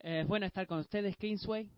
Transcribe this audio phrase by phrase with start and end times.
[0.00, 1.68] Eh, es bueno estar con ustedes, Kingsway.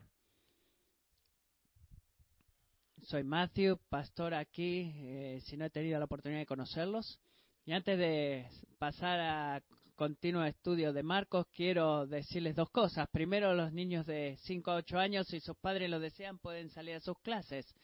[3.03, 7.19] Soy Matthew, pastor aquí, eh, si no he tenido la oportunidad de conocerlos.
[7.65, 8.47] Y antes de
[8.79, 9.63] pasar a
[9.97, 13.09] continuo estudio de Marcos, quiero decirles dos cosas.
[13.11, 16.97] Primero, los niños de 5 a 8 años, si sus padres lo desean, pueden salir
[16.97, 17.75] a sus clases.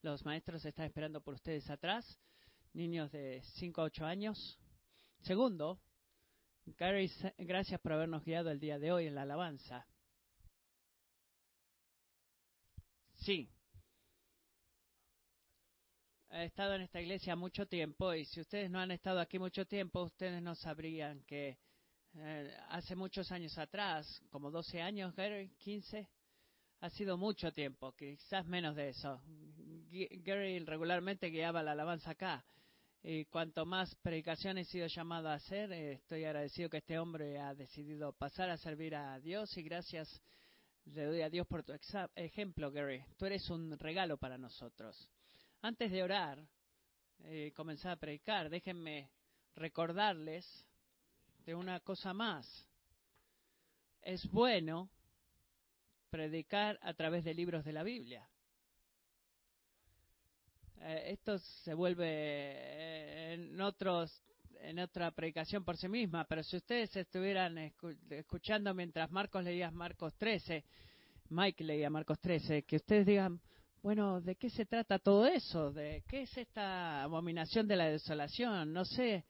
[0.00, 2.18] Los maestros están esperando por ustedes atrás.
[2.72, 4.58] Niños de 5 a 8 años.
[5.20, 5.78] Segundo,
[7.38, 9.86] gracias por habernos guiado el día de hoy en la alabanza.
[13.14, 13.48] Sí.
[16.30, 19.66] He estado en esta iglesia mucho tiempo y si ustedes no han estado aquí mucho
[19.66, 21.58] tiempo, ustedes no sabrían que
[22.14, 26.08] eh, hace muchos años atrás, como 12 años, Gary, 15,
[26.80, 29.20] ha sido mucho tiempo, quizás menos de eso.
[29.90, 32.44] Gary regularmente guiaba la alabanza acá
[33.04, 37.38] y cuanto más predicaciones he sido llamado a hacer, eh, estoy agradecido que este hombre
[37.38, 40.22] ha decidido pasar a servir a Dios y gracias
[40.84, 41.72] le doy a Dios por tu
[42.14, 43.04] ejemplo, Gary.
[43.16, 45.10] Tú eres un regalo para nosotros.
[45.62, 46.44] Antes de orar
[47.24, 49.10] eh, comenzar a predicar, déjenme
[49.54, 50.46] recordarles
[51.44, 52.68] de una cosa más.
[54.00, 54.90] Es bueno
[56.10, 58.28] predicar a través de libros de la Biblia.
[60.84, 64.22] Eh, esto se vuelve eh, en otros
[64.62, 67.58] en otra predicación por sí misma, pero si ustedes estuvieran
[68.10, 70.64] escuchando mientras Marcos leía Marcos 13,
[71.30, 73.40] Mike leía Marcos 13, que ustedes digan,
[73.82, 75.72] bueno, ¿de qué se trata todo eso?
[75.72, 78.72] ¿De qué es esta abominación de la desolación?
[78.72, 79.24] No sé,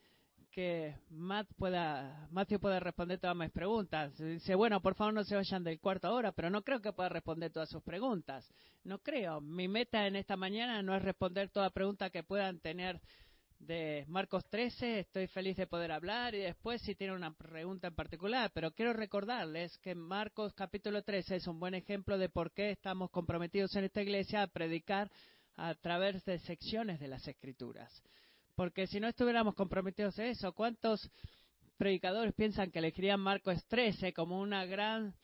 [0.53, 4.17] que Matt pueda, Matthew pueda responder todas mis preguntas.
[4.19, 7.09] Dice, bueno, por favor no se vayan del cuarto ahora, pero no creo que pueda
[7.09, 8.48] responder todas sus preguntas.
[8.84, 9.41] No creo.
[9.41, 13.00] Mi meta en esta mañana no es responder toda pregunta que puedan tener
[13.59, 15.00] de Marcos 13.
[15.00, 18.92] Estoy feliz de poder hablar y después si tienen una pregunta en particular, pero quiero
[18.92, 23.84] recordarles que Marcos capítulo 13 es un buen ejemplo de por qué estamos comprometidos en
[23.84, 25.11] esta iglesia a predicar
[25.56, 28.03] a través de secciones de las escrituras.
[28.54, 31.10] Porque si no estuviéramos comprometidos en eso, ¿cuántos
[31.76, 35.14] predicadores piensan que elegirían Marcos 13 como una gran,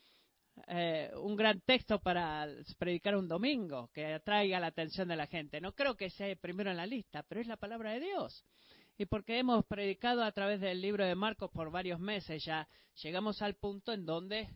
[0.67, 2.47] eh, un gran texto para
[2.77, 5.61] predicar un domingo, que atraiga la atención de la gente?
[5.61, 8.43] No creo que sea primero en la lista, pero es la palabra de Dios.
[8.97, 12.67] Y porque hemos predicado a través del libro de Marcos por varios meses ya,
[13.01, 14.49] llegamos al punto en donde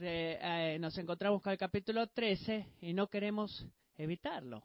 [0.00, 4.64] eh, nos encontramos con el capítulo 13 y no queremos evitarlo.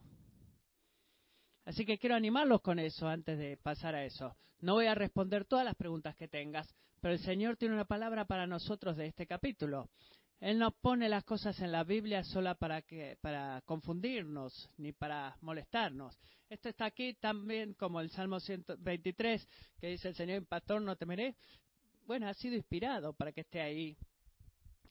[1.65, 4.35] Así que quiero animarlos con eso antes de pasar a eso.
[4.61, 8.25] No voy a responder todas las preguntas que tengas, pero el Señor tiene una palabra
[8.25, 9.89] para nosotros de este capítulo.
[10.39, 15.37] Él no pone las cosas en la Biblia sola para, que, para confundirnos ni para
[15.41, 16.19] molestarnos.
[16.49, 19.47] Esto está aquí también como el Salmo 123,
[19.79, 21.35] que dice el Señor, pastor, no temeré.
[22.05, 23.97] Bueno, ha sido inspirado para que esté ahí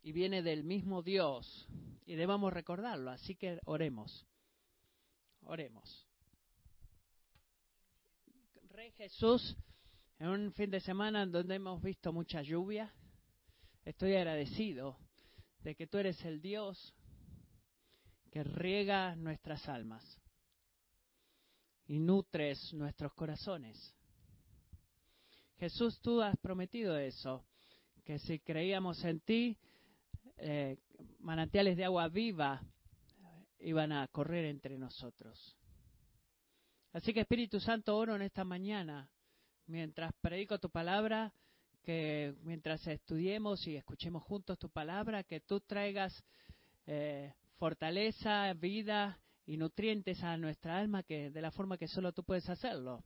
[0.03, 1.69] y viene del mismo Dios
[2.05, 3.11] y debamos recordarlo.
[3.11, 4.27] Así que oremos.
[5.43, 6.09] Oremos.
[8.85, 9.57] Rey Jesús,
[10.19, 12.93] en un fin de semana en donde hemos visto mucha lluvia,
[13.83, 14.99] estoy agradecido
[15.61, 16.95] de que tú eres el Dios
[18.31, 20.05] que riega nuestras almas
[21.87, 23.95] y nutres nuestros corazones.
[25.57, 27.43] Jesús, tú has prometido eso,
[28.05, 29.57] que si creíamos en ti,
[30.37, 30.77] eh,
[31.21, 32.61] manantiales de agua viva
[33.61, 35.57] iban a correr entre nosotros.
[36.95, 39.11] Así que Espíritu Santo, oro en esta mañana,
[39.67, 41.33] mientras predico tu palabra,
[41.83, 46.25] que mientras estudiemos y escuchemos juntos tu palabra, que tú traigas
[46.87, 52.23] eh, fortaleza, vida y nutrientes a nuestra alma que de la forma que solo tú
[52.23, 53.03] puedes hacerlo.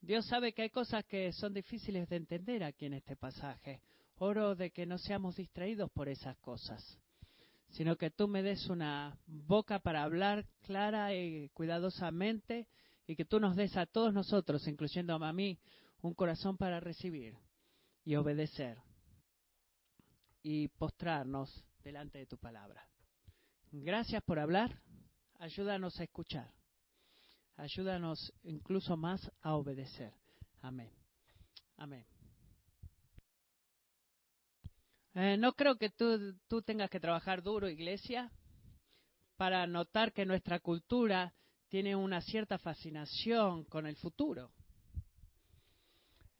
[0.00, 3.82] Dios sabe que hay cosas que son difíciles de entender aquí en este pasaje.
[4.16, 6.98] Oro de que no seamos distraídos por esas cosas,
[7.68, 12.66] sino que tú me des una boca para hablar clara y cuidadosamente
[13.08, 15.58] y que tú nos des a todos nosotros, incluyendo a mí,
[16.02, 17.34] un corazón para recibir
[18.04, 18.76] y obedecer
[20.42, 22.86] y postrarnos delante de tu palabra.
[23.72, 24.82] Gracias por hablar,
[25.38, 26.52] ayúdanos a escuchar,
[27.56, 30.12] ayúdanos incluso más a obedecer.
[30.60, 30.92] Amén.
[31.78, 32.06] Amén.
[35.14, 38.30] Eh, no creo que tú, tú tengas que trabajar duro, iglesia,
[39.38, 41.34] para notar que nuestra cultura
[41.68, 44.50] tiene una cierta fascinación con el futuro.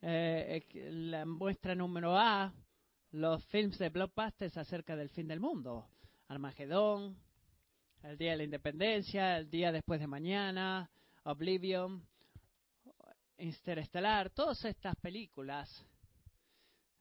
[0.01, 2.53] Eh, la muestra número A,
[3.11, 5.89] los films de blockbusters acerca del fin del mundo.
[6.29, 7.17] Armagedón,
[8.03, 10.91] el Día de la Independencia, el Día después de mañana,
[11.25, 12.07] Oblivion,
[13.39, 15.85] Interestelar, todas estas películas.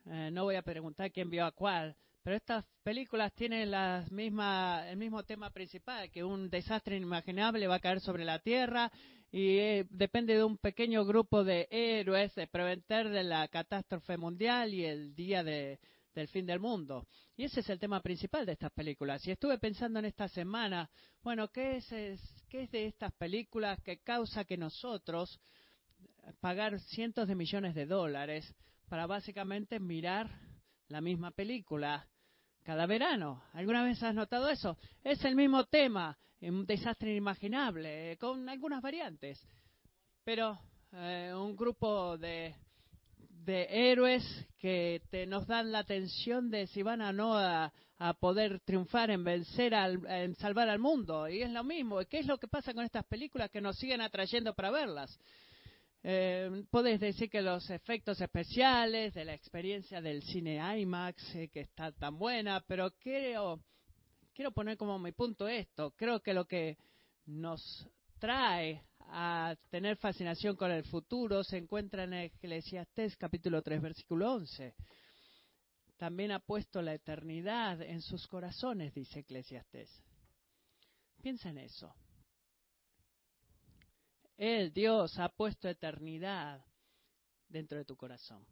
[0.06, 1.96] Eh, no voy a preguntar quién vio a cuál,
[2.28, 7.76] Pero estas películas tienen la misma, el mismo tema principal, que un desastre inimaginable va
[7.76, 8.92] a caer sobre la Tierra
[9.32, 14.74] y eh, depende de un pequeño grupo de héroes de prevenir de la catástrofe mundial
[14.74, 15.80] y el día de,
[16.14, 17.08] del fin del mundo.
[17.38, 19.26] Y ese es el tema principal de estas películas.
[19.26, 20.90] Y estuve pensando en esta semana,
[21.24, 21.88] bueno, ¿qué es,
[22.50, 25.40] qué es de estas películas que causa que nosotros
[26.42, 28.54] pagar cientos de millones de dólares
[28.90, 30.30] para básicamente mirar
[30.90, 32.06] la misma película
[32.68, 33.42] cada verano.
[33.54, 34.78] ¿Alguna vez has notado eso?
[35.02, 39.42] Es el mismo tema, un desastre inimaginable, eh, con algunas variantes.
[40.26, 40.60] Pero
[40.92, 42.54] eh, un grupo de
[43.46, 44.22] de héroes
[44.60, 47.72] que te, nos dan la atención de si van o no a,
[48.20, 51.30] poder triunfar en vencer, al, en salvar al mundo.
[51.30, 52.00] Y es lo mismo.
[52.10, 55.18] ¿Qué es lo que pasa con estas películas que nos siguen atrayendo para verlas?
[56.10, 61.60] Eh, puedes decir que los efectos especiales de la experiencia del cine IMAX, eh, que
[61.60, 63.60] está tan buena, pero quiero,
[64.34, 65.92] quiero poner como mi punto esto.
[65.98, 66.78] Creo que lo que
[67.26, 67.86] nos
[68.20, 74.76] trae a tener fascinación con el futuro se encuentra en Eclesiastés capítulo 3 versículo 11.
[75.98, 79.90] También ha puesto la eternidad en sus corazones, dice Eclesiastés.
[81.22, 81.94] Piensa en eso.
[84.38, 86.64] Él, Dios, ha puesto eternidad
[87.50, 88.46] dentro de tu corazón.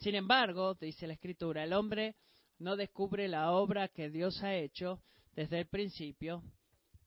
[0.00, 2.16] Sin embargo, dice la Escritura, el hombre
[2.58, 6.42] no descubre la obra que Dios ha hecho desde el principio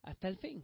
[0.04, 0.64] hasta el fin.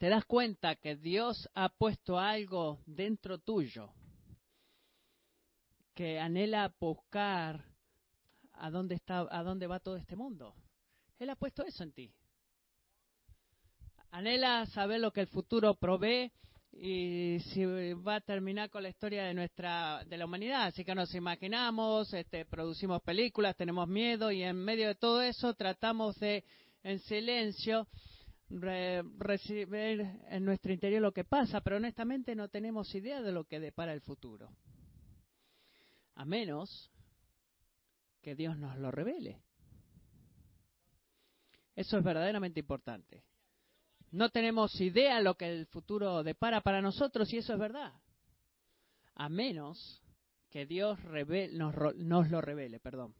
[0.00, 3.92] te das cuenta que Dios ha puesto algo dentro tuyo
[5.94, 7.62] que anhela buscar
[8.52, 10.56] a dónde a dónde va todo este mundo.
[11.18, 12.14] Él ha puesto eso en ti.
[14.10, 16.32] Anhela saber lo que el futuro provee
[16.72, 17.64] y si
[17.94, 22.12] va a terminar con la historia de nuestra de la humanidad así que nos imaginamos
[22.14, 26.44] este producimos películas tenemos miedo y en medio de todo eso tratamos de
[26.84, 27.88] en silencio
[28.50, 33.60] recibir en nuestro interior lo que pasa, pero honestamente no tenemos idea de lo que
[33.60, 34.50] depara el futuro.
[36.16, 36.90] A menos
[38.22, 39.40] que Dios nos lo revele.
[41.76, 43.24] Eso es verdaderamente importante.
[44.10, 47.92] No tenemos idea de lo que el futuro depara para nosotros y eso es verdad.
[49.14, 50.02] A menos
[50.50, 50.98] que Dios
[51.52, 53.14] nos, nos lo revele, perdón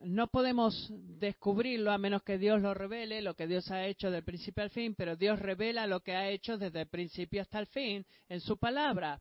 [0.00, 4.24] no podemos descubrirlo a menos que Dios lo revele, lo que Dios ha hecho del
[4.24, 7.66] principio al fin, pero Dios revela lo que ha hecho desde el principio hasta el
[7.66, 9.20] fin en su palabra.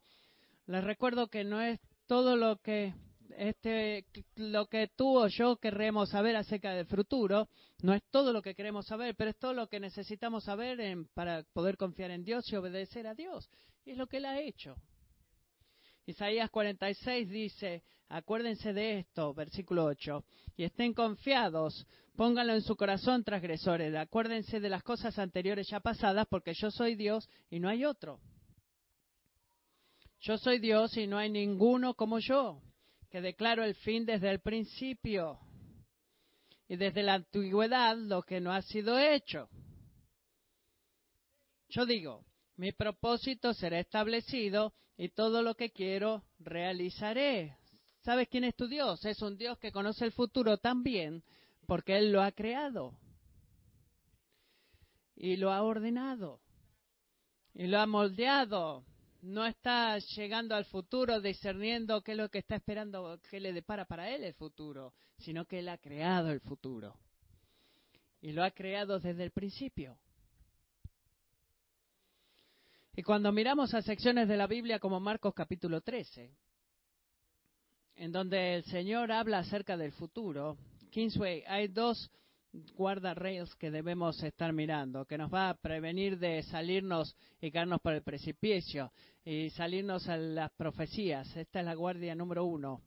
[0.66, 2.94] Les recuerdo que no es todo lo que
[3.38, 7.50] este lo que tú o yo queremos saber acerca del futuro,
[7.82, 10.80] no es todo lo que queremos saber, pero es todo lo que necesitamos saber
[11.14, 13.50] para poder confiar en Dios y obedecer a Dios.
[13.86, 14.76] Y es lo que Él ha hecho.
[16.06, 20.26] Isaías 46 dice, acuérdense de esto, versículo 8,
[20.58, 26.28] y estén confiados, pónganlo en su corazón transgresores, acuérdense de las cosas anteriores ya pasadas,
[26.30, 28.20] porque yo soy Dios y no hay otro.
[30.20, 32.62] Yo soy Dios y no hay ninguno como yo,
[33.14, 35.40] que declaro el fin desde el principio
[36.68, 39.48] y desde la antigüedad lo que no ha sido hecho.
[41.70, 42.26] Yo digo,
[42.56, 47.56] mi propósito será establecido y todo lo que quiero realizaré.
[48.00, 49.06] ¿Sabes quién es tu Dios?
[49.06, 51.24] Es un Dios que conoce el futuro también
[51.68, 52.98] porque Él lo ha creado
[55.16, 56.42] y lo ha ordenado
[57.54, 58.84] y lo ha moldeado.
[59.24, 63.86] No está llegando al futuro discerniendo qué es lo que está esperando, qué le depara
[63.86, 66.94] para Él el futuro, sino que Él ha creado el futuro
[68.20, 69.98] y lo ha creado desde el principio.
[72.98, 76.30] Y cuando miramos a secciones de la Biblia como Marcos capítulo 13,
[77.96, 80.58] en donde el Señor habla acerca del futuro,
[80.92, 82.12] Kingsway, hay dos
[82.76, 87.94] guardarrails que debemos estar mirando, que nos va a prevenir de salirnos y caernos por
[87.94, 88.92] el precipicio
[89.26, 91.36] y salirnos a las profecías.
[91.36, 92.82] Esta es la guardia número uno.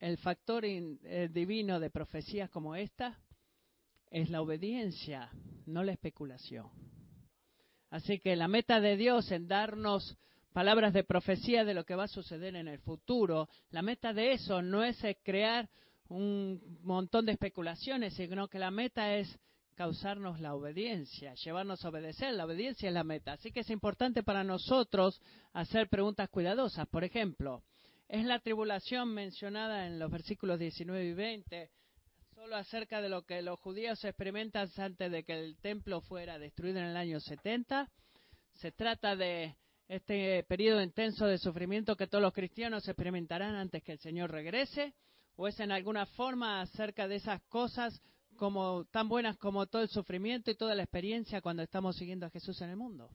[0.00, 3.18] el factor eh, divino de profecías como esta
[4.10, 5.30] es la obediencia,
[5.66, 6.68] no la especulación.
[7.90, 10.18] Así que la meta de Dios en darnos
[10.52, 14.32] palabras de profecía de lo que va a suceder en el futuro, la meta de
[14.32, 15.68] eso no es crear
[16.08, 19.38] un montón de especulaciones, sino que la meta es
[19.74, 22.34] causarnos la obediencia, llevarnos a obedecer.
[22.34, 23.34] La obediencia es la meta.
[23.34, 25.20] Así que es importante para nosotros
[25.52, 26.88] hacer preguntas cuidadosas.
[26.88, 27.62] Por ejemplo,
[28.08, 31.70] ¿es la tribulación mencionada en los versículos 19 y 20
[32.38, 36.78] solo acerca de lo que los judíos experimentan antes de que el templo fuera destruido
[36.78, 37.90] en el año 70.
[38.52, 39.56] Se trata de
[39.88, 44.94] este periodo intenso de sufrimiento que todos los cristianos experimentarán antes que el Señor regrese?
[45.40, 48.02] ¿O es en alguna forma acerca de esas cosas
[48.36, 52.30] como tan buenas como todo el sufrimiento y toda la experiencia cuando estamos siguiendo a
[52.30, 53.08] Jesús en el mundo?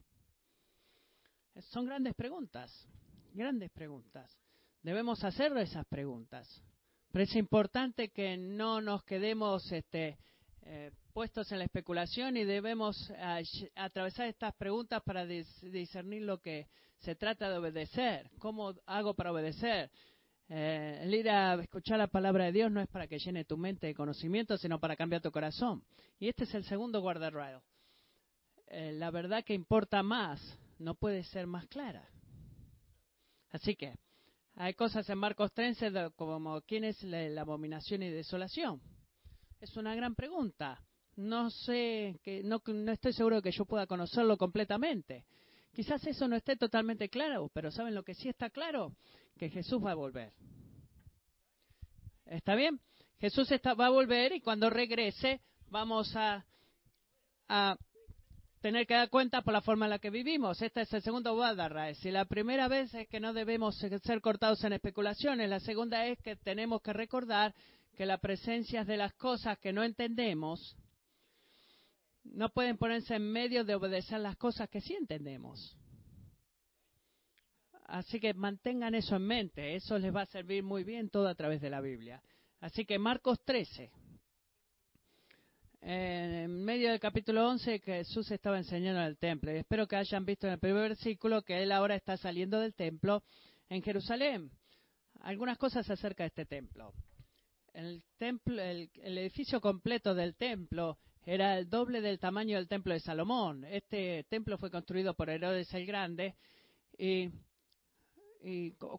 [1.70, 2.88] Son grandes preguntas,
[3.34, 4.34] grandes preguntas.
[4.82, 6.48] Debemos hacer esas preguntas.
[7.12, 10.16] Pero es importante que no nos quedemos este,
[10.62, 13.12] eh, puestos en la especulación y debemos
[13.74, 16.68] atravesar estas preguntas para discernir lo que
[17.00, 18.30] se trata de obedecer.
[18.38, 19.90] ¿Cómo hago para obedecer?
[20.48, 23.86] Eh, el a escuchar la palabra de Dios no es para que llene tu mente
[23.86, 25.84] de conocimiento, sino para cambiar tu corazón.
[26.18, 27.62] Y este es el segundo guardarrayo.
[28.66, 30.40] Eh, la verdad que importa más
[30.78, 32.08] no puede ser más clara.
[33.50, 33.94] Así que
[34.56, 38.80] hay cosas en Marcos 13 como quién es la abominación y desolación.
[39.60, 40.82] Es una gran pregunta
[41.16, 45.24] no sé, que no, no estoy seguro de que yo pueda conocerlo completamente.
[45.74, 48.94] Quizás eso no esté totalmente claro, pero ¿saben lo que sí está claro?
[49.36, 50.32] Que Jesús va a volver.
[52.26, 52.80] ¿Está bien?
[53.18, 55.40] Jesús está, va a volver y cuando regrese
[55.70, 56.44] vamos a,
[58.60, 60.62] tener que dar cuenta por la forma en la que vivimos.
[60.62, 61.92] Este es el segundo Guadarra.
[61.94, 66.18] Si la primera vez es que no debemos ser cortados en especulaciones, la segunda es
[66.20, 67.54] que tenemos que recordar
[67.94, 70.76] que la presencia de las cosas que no entendemos
[72.34, 75.76] no pueden ponerse en medio de obedecer las cosas que sí entendemos.
[77.86, 81.34] Así que mantengan eso en mente, eso les va a servir muy bien todo a
[81.34, 82.22] través de la Biblia.
[82.60, 83.90] Así que Marcos 13,
[85.82, 89.52] en medio del capítulo 11, que Jesús estaba enseñando en el templo.
[89.52, 92.74] Y espero que hayan visto en el primer versículo que él ahora está saliendo del
[92.74, 93.22] templo
[93.68, 94.50] en Jerusalén.
[95.20, 96.94] Algunas cosas acerca de este templo.
[97.74, 103.00] El, templo, el edificio completo del templo era el doble del tamaño del templo de
[103.00, 103.64] Salomón.
[103.64, 106.34] Este templo fue construido por Herodes el Grande
[106.98, 107.30] y,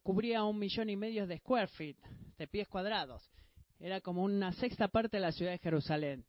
[0.01, 1.97] cubría un millón y medio de square feet,
[2.37, 3.31] de pies cuadrados.
[3.79, 6.25] Era como una sexta parte de la ciudad de Jerusalén.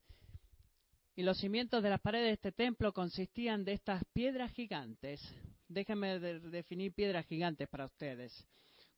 [1.14, 5.20] Y los cimientos de las paredes de este templo consistían de estas piedras gigantes.
[5.66, 8.46] Déjenme definir piedras gigantes para ustedes.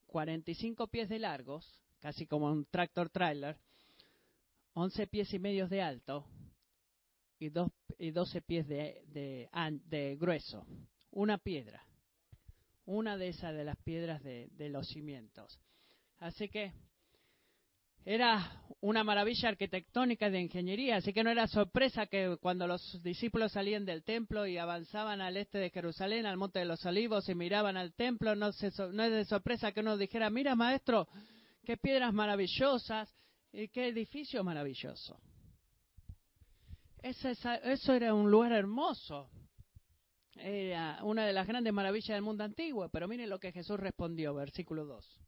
[0.09, 1.65] 45 pies de largos,
[2.01, 3.57] casi como un tractor trailer,
[4.73, 6.27] 11 pies y medio de alto,
[7.39, 9.49] y, dos, y 12 pies de, de,
[9.87, 10.67] de, grueso.
[11.11, 11.83] Una piedra.
[12.85, 15.59] Una de esas de las piedras de, los cimientos.
[16.19, 16.73] Así que
[18.05, 23.53] era una maravilla arquitectónica de ingeniería, así que no era sorpresa que cuando los discípulos
[23.53, 27.35] salían del templo y avanzaban al este de Jerusalén, al monte de los olivos y
[27.35, 31.09] miraban al templo, no, se, no es de sorpresa que uno dijera, mira maestro,
[31.65, 33.15] qué piedras maravillosas
[33.53, 35.21] y qué edificio maravilloso
[37.03, 39.31] eso era un lugar hermoso.
[40.37, 42.89] Era una de las grandes maravillas del mundo antiguo.
[42.89, 45.21] Pero miren lo que Jesús respondió, versículo 2.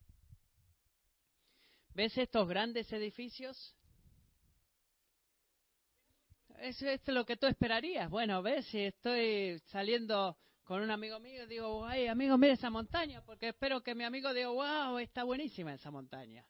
[1.95, 3.77] ¿Ves estos grandes edificios?
[6.61, 8.09] Es, es lo que tú esperarías.
[8.11, 13.23] Bueno, ves, si estoy saliendo con un amigo mío, digo, ay, amigo, mira esa montaña,
[13.25, 16.47] porque espero que mi amigo diga, wow, está buenísima esa montaña.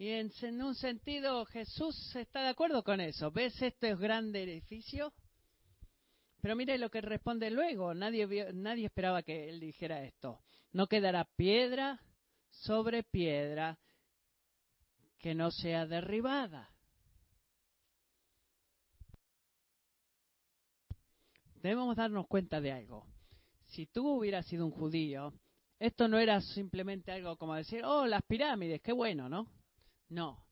[0.00, 3.30] Y en, un sentido Jesús está de acuerdo con eso.
[3.30, 5.12] ¿Ves este grande edificio?
[6.40, 7.92] Pero mire lo que responde luego.
[7.92, 10.40] Nadie, nadie esperaba que él dijera esto.
[10.72, 12.00] No quedará piedra
[12.48, 13.78] sobre piedra
[15.18, 16.72] que no sea derribada.
[21.56, 23.06] Debemos darnos cuenta de algo.
[23.66, 25.34] Si tú hubieras sido un judío,
[25.78, 29.59] esto no era simplemente algo como decir, oh, las pirámides, qué bueno, ¿no?
[30.10, 30.44] No.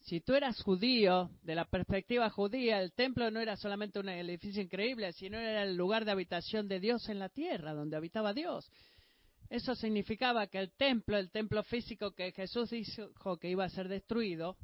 [0.00, 4.62] Si tú eras judío, de la perspectiva judía, el templo no era solamente un edificio
[4.62, 8.70] increíble, sino era el lugar de habitación de Dios en la tierra, donde habitaba Dios.
[9.48, 13.88] Eso significaba que el templo, el templo físico que Jesús dijo que iba a ser
[13.88, 14.58] destruido,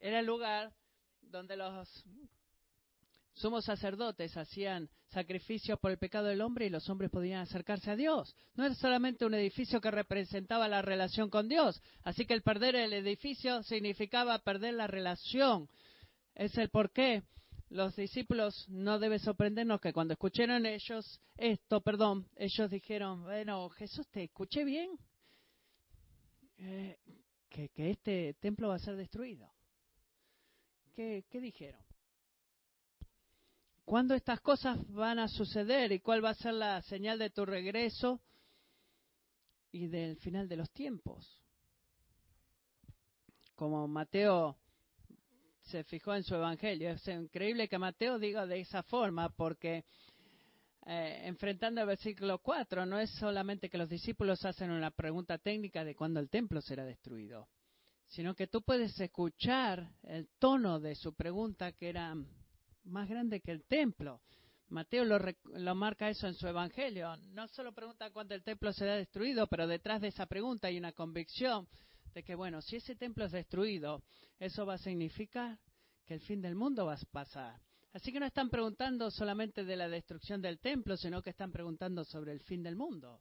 [0.00, 0.74] era el lugar
[1.22, 2.04] donde los
[3.34, 7.96] sumos sacerdotes hacían sacrificios por el pecado del hombre y los hombres podían acercarse a
[7.96, 8.34] Dios.
[8.54, 12.76] No era solamente un edificio que representaba la relación con Dios, así que el perder
[12.76, 15.68] el edificio significaba perder la relación.
[16.34, 17.22] Es el por qué
[17.68, 24.06] los discípulos no debe sorprendernos que cuando escucharon ellos esto, perdón, ellos dijeron, bueno, Jesús,
[24.08, 24.90] ¿te escuché bien?
[26.58, 26.98] Eh,
[27.48, 29.50] que, este templo va a ser destruido.
[30.94, 31.80] ¿Qué, qué dijeron?
[33.92, 37.44] ¿Cuándo estas cosas van a suceder y cuál va a ser la señal de tu
[37.44, 38.22] regreso
[39.70, 41.38] y del final de los tiempos?
[43.54, 44.56] Como Mateo
[45.60, 46.88] se fijó en su evangelio.
[46.88, 49.84] Es increíble que Mateo diga de esa forma porque
[50.86, 55.84] eh, enfrentando el versículo 4, no es solamente que los discípulos hacen una pregunta técnica
[55.84, 57.46] de cuándo el templo será destruido,
[58.06, 62.16] sino que tú puedes escuchar el tono de su pregunta que era
[62.84, 64.20] más grande que el templo.
[64.68, 67.14] Mateo lo, lo, marca eso en su evangelio.
[67.32, 70.92] No solo pregunta cuándo el templo será destruido, pero detrás de esa pregunta hay una
[70.92, 71.68] convicción
[72.14, 74.02] de que, bueno, si ese templo es destruido,
[74.38, 75.58] eso va a significar
[76.06, 77.60] que el fin del mundo va a pasar.
[77.92, 82.04] Así que no están preguntando solamente de la destrucción del templo, sino que están preguntando
[82.04, 83.20] sobre el fin del mundo.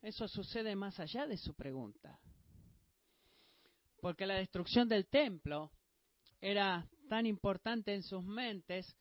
[0.00, 2.18] Eso sucede más allá de su pregunta.
[4.00, 5.70] Porque la destrucción del templo
[6.40, 8.96] era tan importante en sus mentes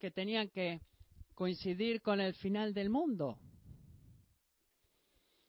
[0.00, 0.80] que tenían que
[1.36, 3.38] coincidir con el final del mundo.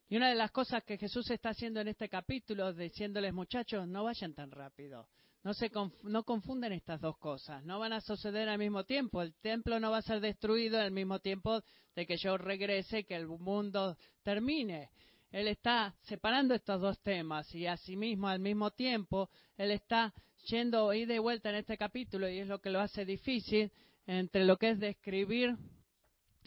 [0.08, 4.04] Y una de las cosas que Jesús está haciendo en este capítulo, diciéndoles muchachos, no
[4.04, 5.10] vayan tan rápido,
[5.42, 5.72] no, se
[6.04, 9.24] no confunden estas dos cosas, no van a suceder al mismo tiempo.
[9.24, 11.60] El templo no va a ser destruido al mismo tiempo
[11.96, 14.92] de que yo regrese, que el mundo termine.
[15.32, 20.14] Él está separando estos dos temas y asimismo al mismo tiempo él está
[20.46, 23.72] yendo ida y vuelta en este capítulo y es lo que lo hace difícil
[24.06, 25.56] entre lo que es describir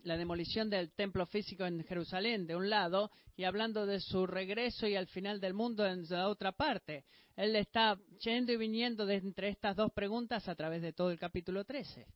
[0.04, 4.86] la demolición del templo físico en Jerusalén de un lado y hablando de su regreso
[4.86, 7.04] y al final del mundo en la otra parte.
[7.36, 11.18] Él está yendo y viniendo de entre estas dos preguntas a través de todo el
[11.18, 12.06] capítulo 13.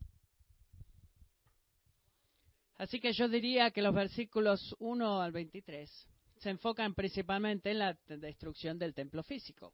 [2.76, 6.08] Así que yo diría que los versículos 1 al 23
[6.38, 9.72] se enfocan principalmente en la destrucción del templo físico.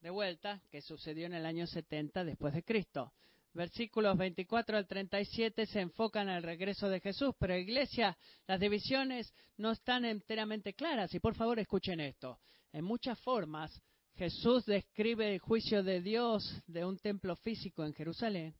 [0.00, 3.12] De vuelta, que sucedió en el año 70 después de Cristo
[3.56, 9.34] versículos 24 al 37 se enfocan en el regreso de Jesús, pero iglesia, las divisiones
[9.56, 11.12] no están enteramente claras.
[11.14, 12.38] Y por favor escuchen esto.
[12.72, 13.82] En muchas formas,
[14.14, 18.54] Jesús describe el juicio de Dios de un templo físico en Jerusalén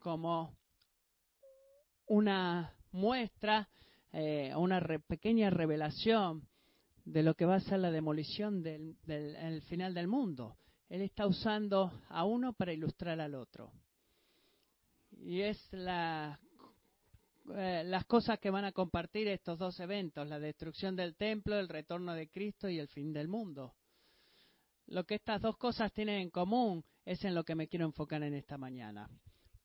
[0.00, 0.56] como
[2.06, 3.68] una muestra,
[4.12, 6.48] eh, una pequeña revelación
[7.12, 10.56] de lo que va a ser la demolición del, del final del mundo.
[10.88, 13.72] Él está usando a uno para ilustrar al otro
[15.20, 16.38] y es la,
[17.54, 21.68] eh, las cosas que van a compartir estos dos eventos, la destrucción del templo, el
[21.68, 23.74] retorno de Cristo y el fin del mundo.
[24.86, 28.22] Lo que estas dos cosas tienen en común es en lo que me quiero enfocar
[28.22, 29.08] en esta mañana.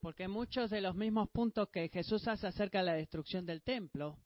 [0.02, 4.18] Porque muchos de los mismos puntos que Jesús hace acerca de la destrucción del templo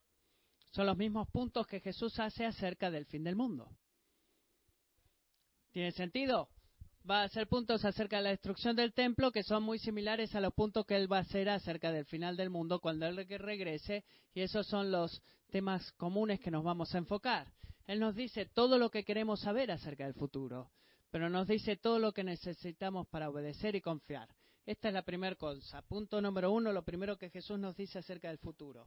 [0.78, 3.68] son los mismos puntos que Jesús hace acerca del fin del mundo.
[5.72, 6.50] ¿Tiene sentido?
[7.10, 10.42] va a hacer puntos acerca de la destrucción del templo que son muy similares a
[10.42, 14.04] los puntos que él va a hacer acerca del final del mundo cuando él regrese
[14.36, 17.52] y esos son los temas comunes que nos vamos a enfocar.
[17.88, 20.70] Él nos dice todo lo que queremos saber acerca del futuro,
[21.10, 24.30] pero nos dice todo lo que necesitamos para obedecer y confiar.
[24.64, 25.82] Esta es la primera cosa.
[25.82, 28.84] Punto número uno, lo primero que Jesús nos dice acerca del futuro.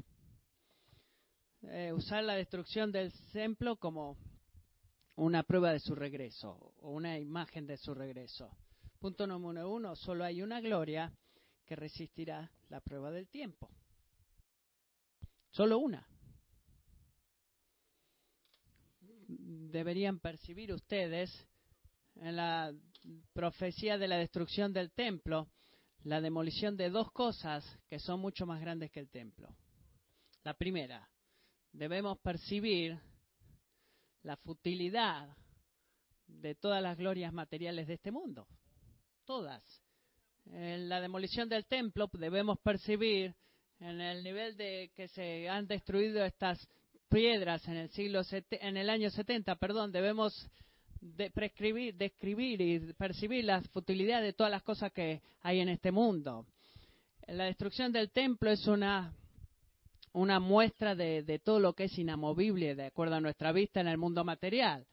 [1.62, 4.16] Eh, usar la destrucción del templo como
[5.16, 8.56] una prueba de su regreso o una imagen de su regreso.
[8.98, 11.12] Punto número uno, solo hay una gloria
[11.66, 13.70] que resistirá la prueba del tiempo.
[15.50, 16.06] Solo una.
[19.28, 21.30] Deberían percibir ustedes
[22.16, 22.72] en la
[23.32, 25.48] profecía de la destrucción del templo
[26.04, 29.54] la demolición de dos cosas que son mucho más grandes que el templo.
[30.44, 31.09] La primera,
[31.72, 32.98] debemos percibir
[34.22, 35.36] la futilidad
[36.26, 38.46] de todas las glorias materiales de este mundo.
[39.24, 39.62] Todas.
[40.46, 43.34] En la demolición del templo debemos percibir
[43.78, 46.68] en el nivel de que se han destruido estas
[47.08, 50.48] piedras en el siglo en el año 70, perdón, debemos
[51.34, 56.46] prescribir, describir y percibir la futilidad de todas las cosas que hay en este mundo.
[57.26, 59.14] La destrucción del templo es una
[60.12, 63.98] una muestra de, todo lo que es inamovible de acuerdo a nuestra vista en el
[63.98, 64.86] mundo material.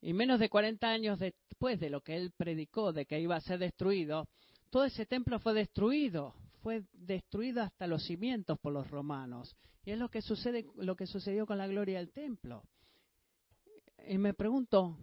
[0.00, 3.40] Y menos de 40 años después de lo que él predicó, de que iba a
[3.40, 4.28] ser destruido,
[4.70, 9.56] todo ese templo fue destruido, fue destruido hasta los cimientos por los romanos.
[9.84, 12.62] Y es lo que sucede, lo que sucedió con la gloria del templo.
[14.06, 14.96] Y me pregunto,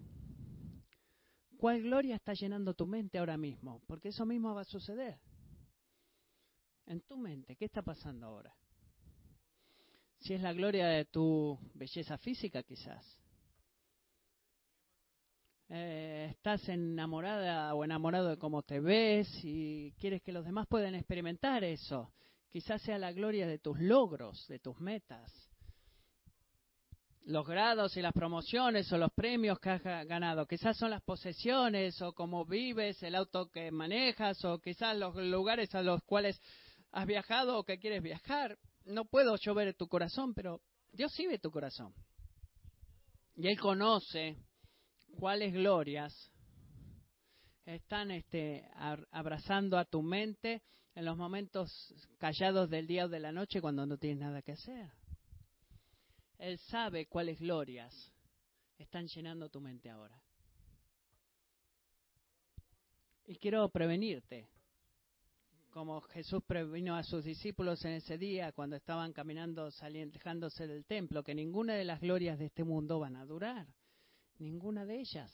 [1.57, 3.81] ¿cuál gloria está llenando tu mente ahora mismo?
[3.87, 5.19] Porque eso mismo va a suceder.
[6.85, 8.55] En tu mente, ¿qué está pasando ahora?
[10.25, 13.05] Si es la gloria de tu belleza física, quizás.
[15.69, 20.95] Eh, estás enamorada o enamorado de cómo te ves y quieres que los demás puedan
[20.95, 22.11] experimentar eso.
[22.49, 25.31] Quizás sea la gloria de tus logros, de tus metas.
[27.25, 30.47] Los grados y las promociones o los premios que has ganado.
[30.47, 35.75] Quizás son las posesiones o cómo vives, el auto que manejas o quizás los lugares
[35.75, 36.41] a los cuales
[36.93, 41.27] has viajado o que quieres viajar no puedo yo ver tu corazón, pero Dios sí
[41.27, 41.93] ve tu corazón.
[43.35, 44.37] Y Él conoce
[45.17, 46.31] cuáles glorias
[47.65, 48.69] están este,
[49.11, 50.61] abrazando a tu mente
[50.93, 54.53] en los momentos callados del día o de la noche cuando no tienes nada que
[54.53, 54.91] hacer.
[56.37, 58.13] Él sabe cuáles glorias
[58.77, 60.21] están llenando tu mente ahora.
[63.25, 64.49] Y quiero prevenirte,
[65.75, 70.85] como Jesús previno a sus discípulos en ese día cuando estaban caminando, saliendo, dejándose del
[70.85, 73.67] templo, que ninguna de las glorias de este mundo van a durar,
[74.39, 75.29] ninguna de ellas.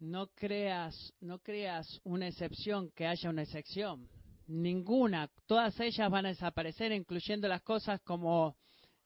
[0.00, 4.08] No creas, no creas una excepción que haya una excepción.
[4.48, 8.56] Ninguna, todas ellas van a desaparecer, incluyendo las cosas como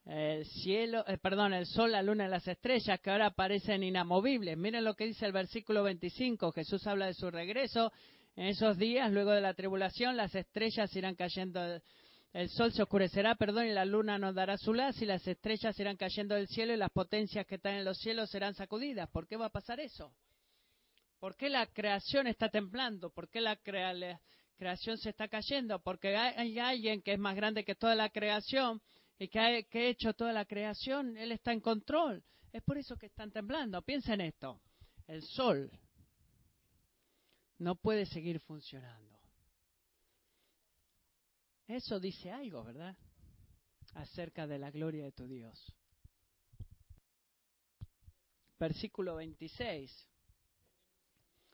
[0.07, 4.57] el cielo, eh, perdón, el sol, la luna y las estrellas que ahora parecen inamovibles.
[4.57, 6.53] Miren lo que dice el versículo 25.
[6.53, 7.92] Jesús habla de su regreso.
[8.37, 11.81] En esos días, luego de la tribulación, las estrellas irán cayendo,
[12.33, 15.79] el sol se oscurecerá, perdón, y la luna no dará su luz, y las estrellas
[15.79, 19.11] irán cayendo del cielo, y las potencias que están en los cielos serán sacudidas.
[19.11, 20.14] ¿Por qué va a pasar eso?
[21.19, 23.11] ¿Por qué la creación está temblando?
[23.11, 23.57] ¿Por qué la,
[24.57, 25.79] creación se está cayendo?
[25.81, 28.81] Porque hay, alguien que es más grande que toda la creación
[29.19, 31.19] y que ha, hecho toda la creación.
[31.19, 32.25] Él está en control.
[32.53, 33.83] Es por eso que están temblando.
[33.83, 34.62] Piensa en esto.
[35.07, 35.71] El sol
[37.61, 39.18] no puede seguir funcionando.
[41.68, 42.96] Eso dice algo, ¿verdad?
[43.94, 45.73] Acerca de la gloria de tu Dios.
[48.59, 50.09] Versículo 26.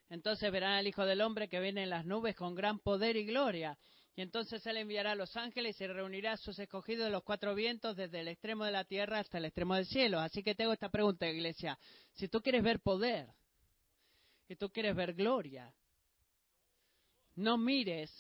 [0.09, 3.27] Entonces verán al Hijo del Hombre que viene en las nubes con gran poder y
[3.27, 3.77] gloria.
[4.15, 7.55] Y entonces Él enviará a los ángeles y reunirá a sus escogidos de los cuatro
[7.55, 10.21] vientos desde el extremo de la tierra hasta el extremo del cielo.
[10.21, 11.77] Así que tengo esta pregunta, iglesia.
[12.15, 13.29] Si tú quieres ver poder
[14.49, 15.75] y tú quieres ver gloria,
[17.37, 18.11] no mires,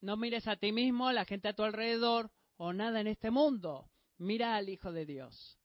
[0.00, 3.88] no mires a ti mismo, la gente a tu alrededor o nada en este mundo.
[4.18, 5.58] Mira al Hijo de Dios.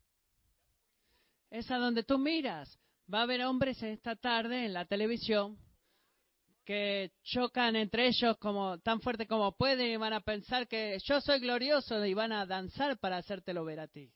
[1.50, 2.78] Es a donde tú miras.
[3.12, 5.58] Va a haber hombres esta tarde en la televisión
[6.64, 11.20] que chocan entre ellos como tan fuerte como pueden y van a pensar que yo
[11.20, 14.14] soy glorioso y van a danzar para hacértelo ver a ti.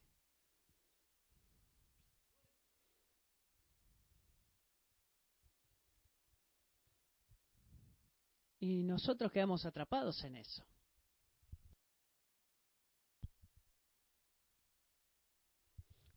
[8.67, 10.61] Y nosotros quedamos atrapados en eso.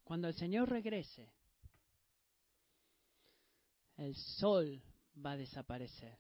[0.02, 1.32] Cuando el Señor regrese,
[3.98, 4.82] el sol
[5.24, 6.18] va a desaparecer.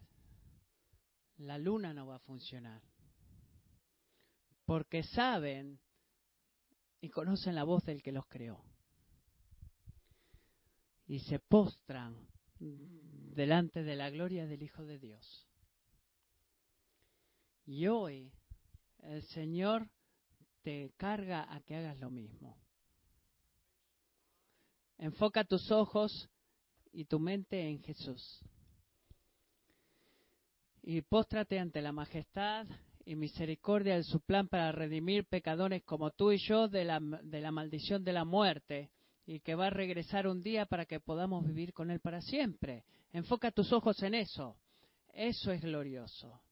[1.38, 2.80] La luna no va a funcionar.
[4.66, 5.80] Porque saben
[7.00, 8.62] y conocen la voz del que los creó.
[11.08, 12.14] Y se postran
[12.60, 15.49] delante de la gloria del Hijo de Dios.
[17.66, 18.32] Y hoy
[19.02, 19.88] el Señor
[20.62, 22.56] te carga a que hagas lo mismo.
[24.98, 26.28] Enfoca tus ojos
[26.92, 28.40] y tu mente en Jesús.
[30.82, 32.66] Y póstrate ante la majestad
[33.04, 37.40] y misericordia de su plan para redimir pecadores como tú y yo de la, de
[37.40, 38.90] la maldición de la muerte
[39.26, 42.84] y que va a regresar un día para que podamos vivir con Él para siempre.
[43.12, 44.56] Enfoca tus ojos en eso.
[45.12, 46.42] Eso es glorioso.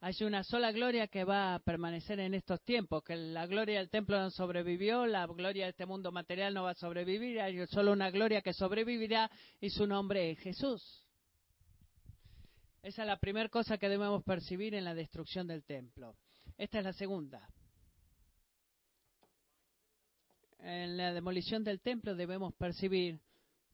[0.00, 3.88] Hay una sola gloria que va a permanecer en estos tiempos, que la gloria del
[3.88, 7.92] templo no sobrevivió, la gloria de este mundo material no va a sobrevivir, hay solo
[7.92, 11.02] una gloria que sobrevivirá y su nombre es Jesús.
[12.82, 16.14] Esa es la primera cosa que debemos percibir en la destrucción del templo.
[16.58, 17.48] Esta es la segunda.
[20.58, 23.18] En la demolición del templo debemos percibir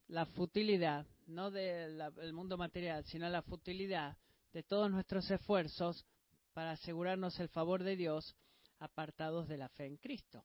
[0.08, 4.16] la futilidad, no del mundo material, sino la futilidad
[4.52, 6.06] de todos nuestros esfuerzos
[6.52, 8.36] para asegurarnos el favor de Dios
[8.78, 10.44] apartados de la fe en Cristo.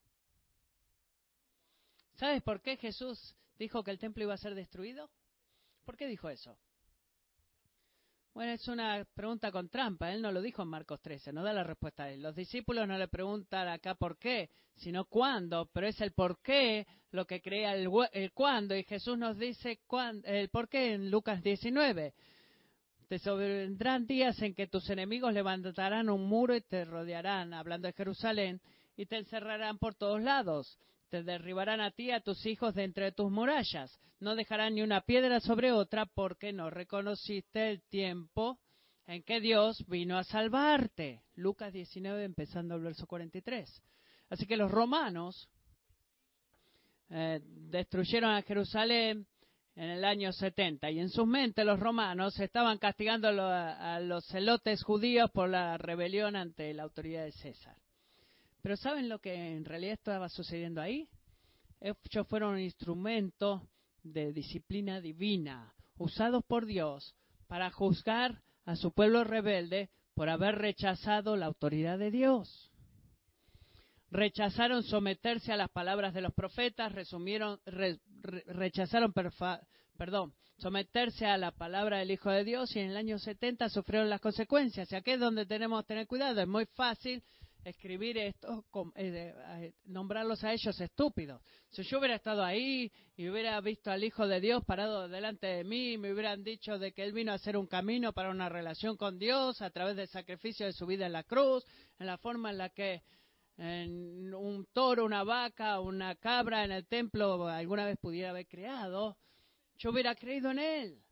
[2.16, 5.10] ¿Sabes por qué Jesús dijo que el templo iba a ser destruido?
[5.86, 6.58] ¿Por qué dijo eso?
[8.34, 10.12] Bueno, es una pregunta con trampa.
[10.12, 12.22] Él no lo dijo en Marcos 13, no da la respuesta a él.
[12.22, 16.86] Los discípulos no le preguntan acá por qué, sino cuándo, pero es el por qué
[17.10, 18.76] lo que crea el, el cuándo.
[18.76, 19.80] Y Jesús nos dice
[20.24, 22.14] el por qué en Lucas 19.
[23.08, 27.94] Te sobrevendrán días en que tus enemigos levantarán un muro y te rodearán, hablando de
[27.94, 28.60] Jerusalén,
[28.98, 30.78] y te encerrarán por todos lados.
[31.10, 33.98] Te derribarán a ti y a tus hijos de entre tus murallas.
[34.20, 38.60] No dejarán ni una piedra sobre otra porque no reconociste el tiempo
[39.06, 41.22] en que Dios vino a salvarte.
[41.36, 43.82] Lucas 19, empezando el verso 43.
[44.30, 45.48] Así que los romanos
[47.10, 49.26] eh, destruyeron a Jerusalén
[49.78, 50.90] en el año 70.
[50.90, 56.36] Y en sus mentes los romanos estaban castigando a los celotes judíos por la rebelión
[56.36, 57.78] ante la autoridad de César.
[58.62, 61.08] Pero ¿saben lo que en realidad estaba sucediendo ahí?
[61.80, 63.70] Ellos fueron un instrumento
[64.02, 67.16] de disciplina divina, usados por Dios
[67.48, 72.67] para juzgar a su pueblo rebelde por haber rechazado la autoridad de Dios.
[74.10, 77.60] Rechazaron someterse a las palabras de los profetas, resumieron,
[78.46, 79.14] rechazaron,
[79.98, 84.10] perdón, someterse a la palabra del Hijo de Dios y en el año 70 sufrieron
[84.10, 84.92] las consecuencias.
[84.92, 86.42] Y aquí es donde tenemos que tener cuidado.
[86.42, 87.22] Es muy fácil
[87.64, 88.66] escribir esto,
[88.96, 91.42] eh, nombrarlos a ellos estúpidos.
[91.70, 95.64] Si yo hubiera estado ahí y hubiera visto al Hijo de Dios parado delante de
[95.64, 98.48] mí, y me hubieran dicho de que Él vino a hacer un camino para una
[98.48, 101.66] relación con Dios a través del sacrificio de su vida en la cruz,
[102.00, 103.02] en la forma en la que
[103.58, 109.18] en un toro, una vaca, una cabra en el templo alguna vez pudiera haber creado,
[109.78, 111.04] yo hubiera creído en Él.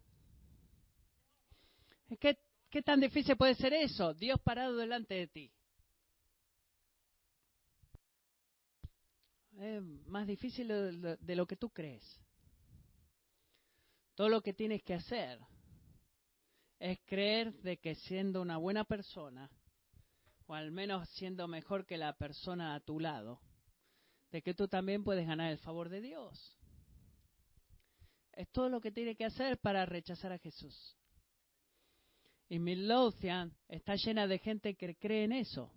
[2.19, 2.37] ¿Qué,
[2.69, 4.13] ¿Qué tan difícil puede ser eso?
[4.13, 5.51] Dios parado delante de ti.
[9.59, 12.03] es más difícil de lo que tú crees.
[14.15, 15.39] Todo lo que tienes que hacer
[16.79, 19.49] es creer de que siendo una buena persona,
[20.47, 23.41] o al menos siendo mejor que la persona a tu lado,
[24.31, 26.57] de que tú también puedes ganar el favor de Dios.
[28.33, 30.97] Es todo lo que tienes que hacer para rechazar a Jesús.
[32.49, 35.71] Y Midlothian está llena de gente que cree en eso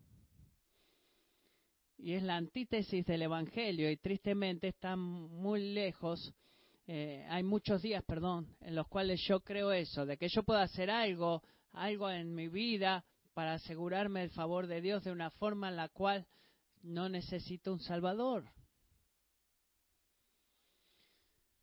[1.98, 6.32] y es la antítesis del Evangelio y tristemente está muy lejos.
[6.86, 10.62] Eh, hay muchos días, perdón, en los cuales yo creo eso, de que yo pueda
[10.62, 13.04] hacer algo, algo en mi vida
[13.38, 16.26] para asegurarme el favor de Dios de una forma en la cual
[16.82, 18.50] no necesito un Salvador.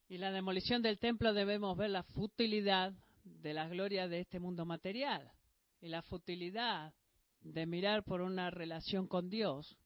[0.07, 2.93] Y la demolición del templo debemos ver la futilidad
[3.25, 5.29] de la gloria de este mundo material
[5.81, 6.93] y la futilidad
[7.41, 9.77] de mirar por una relación con Dios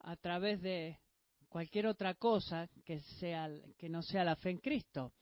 [0.00, 1.00] a través de
[1.48, 5.14] cualquier otra cosa que, sea, que no sea la fe en Cristo.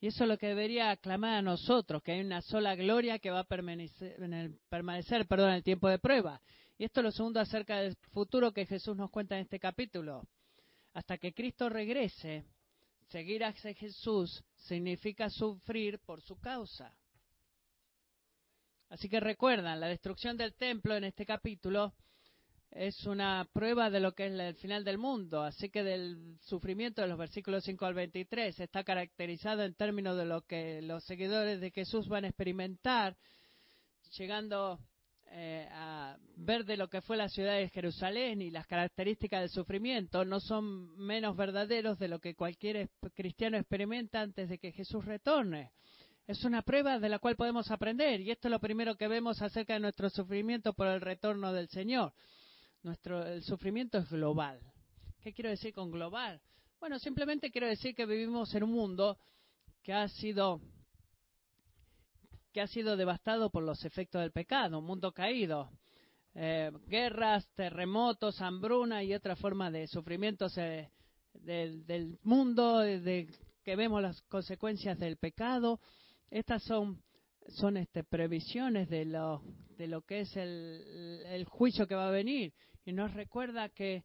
[0.00, 3.30] Y eso es lo que debería aclamar a nosotros, que hay una sola gloria que
[3.30, 6.40] va a permanecer, en el, permanecer en el tiempo de prueba.
[6.78, 10.26] Y esto es lo segundo acerca del futuro que Jesús nos cuenta en este capítulo.
[10.94, 12.46] Hasta que Cristo regrese,
[13.08, 16.94] seguir a Jesús significa sufrir por su causa.
[18.88, 21.92] Así que recuerdan, la destrucción del templo en este capítulo
[22.72, 25.42] es una prueba de lo que es el final del mundo.
[25.42, 30.24] Así que del sufrimiento de los versículos 5 al 23 está caracterizado en términos de
[30.24, 33.16] lo que los seguidores de Jesús van a experimentar,
[34.16, 34.78] llegando
[35.32, 39.50] eh, a ver de lo que fue la ciudad de Jerusalén y las características del
[39.50, 45.04] sufrimiento no son menos verdaderos de lo que cualquier cristiano experimenta antes de que Jesús
[45.04, 45.72] retorne.
[46.26, 49.42] Es una prueba de la cual podemos aprender y esto es lo primero que vemos
[49.42, 52.12] acerca de nuestro sufrimiento por el retorno del Señor
[52.82, 54.60] nuestro, el sufrimiento es global.
[55.20, 56.40] ¿Qué quiero decir con global?
[56.78, 59.18] Bueno, simplemente quiero decir que vivimos en un mundo
[59.82, 60.60] que ha sido
[62.52, 65.70] que ha sido devastado por los efectos del pecado, un mundo caído,
[66.34, 70.90] eh, guerras, terremotos, hambruna y otra forma de sufrimientos eh,
[71.34, 73.28] del, mundo, de,
[73.62, 75.80] que vemos las consecuencias del pecado.
[76.28, 77.00] Estas son
[77.48, 79.42] son este, previsiones de lo,
[79.76, 82.52] de lo que es el juicio que va a venir
[82.84, 84.04] y nos recuerda que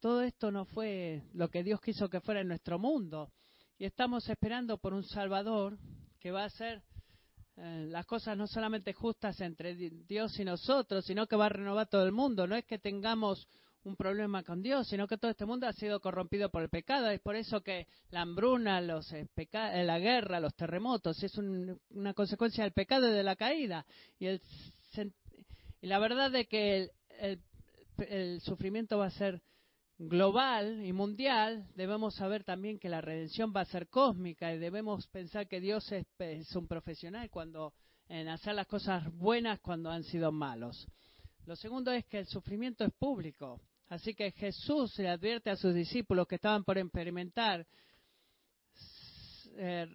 [0.00, 3.32] todo esto no fue lo que Dios quiso que fuera en nuestro mundo.
[3.78, 5.78] Y estamos esperando por un Salvador
[6.18, 6.82] que va a hacer
[7.56, 11.88] eh, las cosas no solamente justas entre Dios y nosotros, sino que va a renovar
[11.88, 12.46] todo el mundo.
[12.46, 13.46] No es que tengamos
[13.84, 17.10] un problema con Dios, sino que todo este mundo ha sido corrompido por el pecado.
[17.10, 22.14] Es por eso que la hambruna, los eh, eh, la guerra, los terremotos, es una
[22.14, 23.84] consecuencia del pecado y de la caída.
[24.18, 24.42] Y, el,
[25.82, 27.40] y la verdad es que el, el
[28.08, 29.42] el sufrimiento va a ser
[29.98, 35.06] global y mundial, debemos saber también que la redención va a ser cósmica y debemos
[35.08, 37.74] pensar que Dios es, un profesional cuando
[38.08, 40.86] en hacer las cosas buenas cuando han sido malos.
[41.44, 45.74] Lo segundo es que el sufrimiento es público, así que Jesús le advierte a sus
[45.74, 47.66] discípulos que estaban por experimentar
[49.56, 49.86] eh,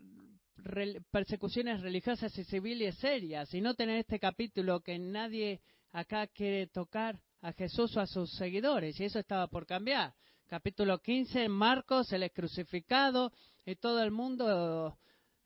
[1.12, 3.54] persecuciones religiosas y civiles serias.
[3.54, 8.32] Y no tener este capítulo que nadie acá quiere tocar a Jesús o a sus
[8.32, 10.14] seguidores, y eso estaba por cambiar.
[10.48, 13.32] Capítulo 15, Marcos, él es crucificado
[13.64, 14.98] y todo el mundo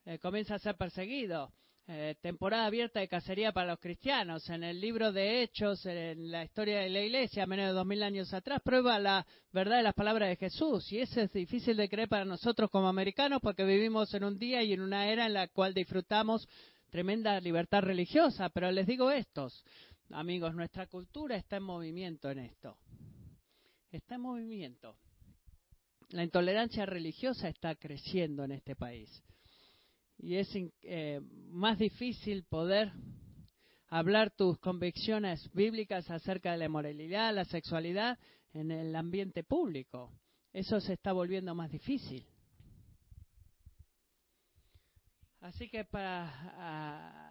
[0.06, 1.52] eh, comienza a ser perseguido.
[1.92, 4.48] eh, temporada abierta de cacería para los cristianos.
[4.50, 8.04] En el libro de Hechos, en la historia de la iglesia, menos de dos mil
[8.04, 10.90] años atrás, prueba la verdad de las palabras de Jesús.
[10.92, 14.62] Y eso es difícil de creer para nosotros como americanos porque vivimos en un día
[14.62, 16.48] y en una era en la cual disfrutamos
[16.92, 18.50] tremenda libertad religiosa.
[18.50, 19.64] Pero les digo estos,
[20.12, 22.78] amigos, nuestra cultura está en movimiento en esto.
[23.92, 24.96] Está en movimiento.
[26.10, 29.24] La intolerancia religiosa está creciendo en este país
[30.18, 30.50] y es
[30.84, 32.92] eh, más difícil poder
[33.88, 38.20] hablar tus convicciones bíblicas acerca de la moralidad, la sexualidad
[38.54, 40.12] en el ambiente público.
[40.52, 42.26] Eso se está volviendo más difícil.
[45.42, 47.29] Así que para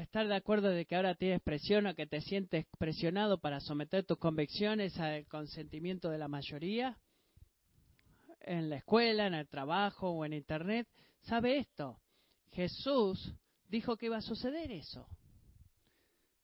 [0.00, 4.04] estar de acuerdo de que ahora tienes presión o que te sientes presionado para someter
[4.04, 6.98] tus convicciones al consentimiento de la mayoría,
[8.40, 10.86] en la escuela, en el trabajo o en Internet,
[11.22, 11.98] sabe esto.
[12.52, 13.34] Jesús
[13.68, 15.08] dijo que iba a suceder eso.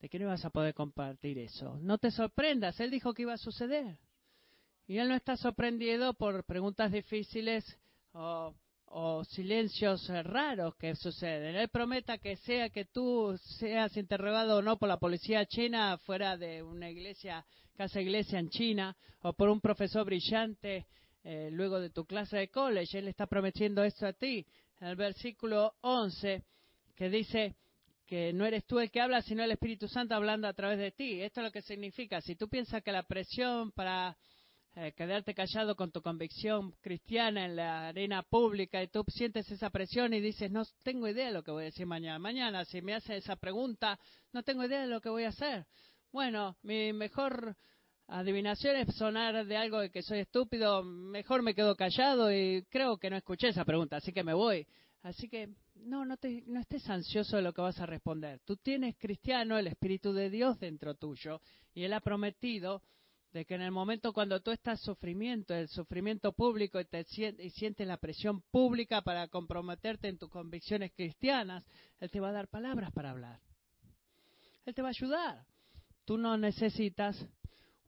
[0.01, 1.79] ¿De qué no vas a poder compartir eso?
[1.81, 3.99] No te sorprendas, Él dijo que iba a suceder.
[4.87, 7.65] Y Él no está sorprendido por preguntas difíciles
[8.13, 8.55] o,
[9.29, 11.55] silencios raros que suceden.
[11.57, 16.37] Él prometa que sea que tú seas interrogado o no por la policía china fuera
[16.37, 17.45] de una iglesia,
[17.77, 20.87] casa iglesia en China, o por un profesor brillante
[21.23, 22.99] eh, luego de tu clase de college.
[22.99, 24.45] Él está prometiendo esto a ti
[24.81, 26.43] en el versículo 11,
[26.97, 27.57] que dice
[28.07, 30.91] que no eres tú el que habla, sino el Espíritu Santo hablando a través de
[30.91, 31.23] ti.
[31.23, 32.21] Esto es lo que significa.
[32.21, 34.17] Si tú piensas que la presión para
[34.77, 39.69] eh, quedarte callado con tu convicción cristiana en la arena pública y tú sientes esa
[39.71, 42.21] presión y dices, no tengo idea de lo que voy a decir mañana.
[42.21, 43.99] Mañana, si me hace esa pregunta,
[44.33, 45.67] no tengo idea de lo que voy a hacer.
[46.13, 47.57] Bueno, mi mejor
[48.07, 52.97] adivinación es sonar de algo de que soy estúpido, mejor me quedo callado y creo
[52.97, 54.67] que no escuché esa pregunta, así que me voy.
[55.03, 58.41] Así que no, no, te, no estés ansioso de lo que vas a responder.
[58.45, 61.41] Tú tienes cristiano el Espíritu de Dios dentro tuyo
[61.75, 62.83] y Él ha prometido
[63.33, 67.07] de que en el momento cuando tú estás sufrimiento, el sufrimiento público y, te,
[67.39, 71.65] y sientes la presión pública para comprometerte en tus convicciones cristianas,
[72.01, 73.41] Él te va a dar palabras para hablar.
[74.65, 75.47] Él te va a ayudar.
[76.05, 77.17] Tú no necesitas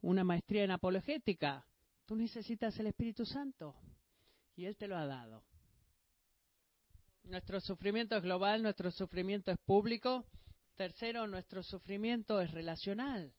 [0.01, 1.65] una maestría en apologética.
[2.05, 3.75] Tú necesitas el Espíritu Santo
[4.55, 5.43] y Él te lo ha dado.
[7.23, 10.25] Nuestro sufrimiento es global, nuestro sufrimiento es público.
[10.75, 13.33] Tercero, nuestro sufrimiento es relacional.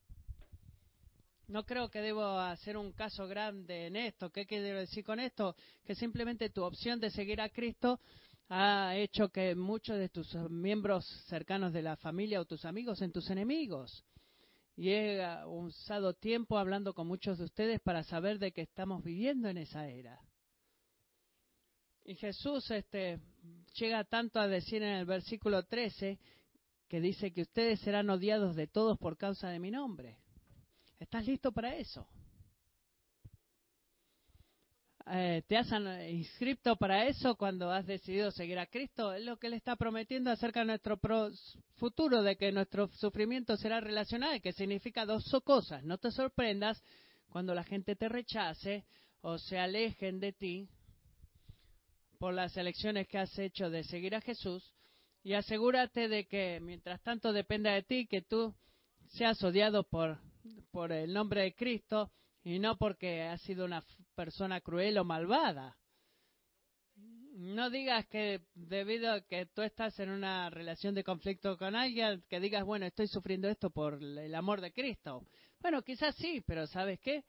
[1.55, 4.29] No creo que debo hacer un caso grande en esto.
[4.33, 5.55] ¿Qué quiero decir con esto?
[5.85, 8.01] Que simplemente tu opción de seguir a Cristo
[8.49, 13.13] ha hecho que muchos de tus miembros cercanos de la familia o tus amigos sean
[13.13, 14.05] tus enemigos
[14.75, 19.49] y he usado tiempo hablando con muchos de ustedes para saber de que estamos viviendo
[19.49, 20.21] en esa era.
[22.03, 23.21] Y Jesús este,
[23.79, 26.19] llega tanto a decir en el versículo 13
[26.89, 30.19] que dice que ustedes serán odiados de todos por causa de mi nombre.
[31.05, 32.09] ¿Estás listo para eso?
[35.07, 35.71] Eh, te has
[36.09, 39.13] inscrito para eso cuando has decidido seguir a Cristo.
[39.13, 40.99] Es lo que Él está prometiendo acerca de nuestro
[41.75, 45.85] futuro, de que nuestro sufrimiento será relacional, que significa dos cosas.
[45.85, 46.83] No te sorprendas
[47.29, 48.87] cuando la gente te rechace
[49.21, 50.71] o se alejen de ti
[52.19, 54.73] por las elecciones que has hecho de seguir a Jesús
[55.23, 58.55] y asegúrate de que mientras tanto dependa de ti que tú
[59.09, 60.19] seas odiado por,
[60.71, 62.11] por el nombre de Cristo
[62.43, 63.83] y no porque has sido una
[64.15, 65.77] persona cruel o malvada.
[67.37, 72.23] No digas que debido a que tú estás en una relación de conflicto con alguien,
[72.29, 75.27] que digas, bueno, estoy sufriendo esto por el amor de Cristo.
[75.61, 77.25] Bueno, quizás sí, pero ¿sabes qué?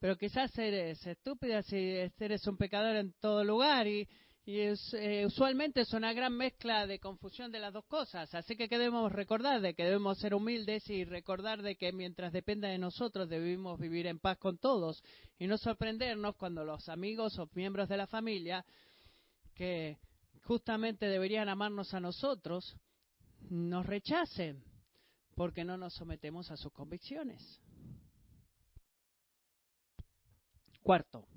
[0.00, 1.76] Pero quizás eres estúpida si
[2.18, 4.08] eres un pecador en todo lugar y,
[4.44, 8.34] y es, eh, usualmente es una gran mezcla de confusión de las dos cosas.
[8.34, 12.68] Así que debemos recordar de que debemos ser humildes y recordar de que mientras dependa
[12.68, 15.02] de nosotros debemos vivir en paz con todos
[15.38, 18.64] y no sorprendernos cuando los amigos o miembros de la familia
[19.54, 19.98] que
[20.42, 22.76] justamente deberían amarnos a nosotros
[23.48, 24.64] nos rechacen
[25.36, 27.60] porque no nos sometemos a sus convicciones.
[30.82, 31.28] Cuarto,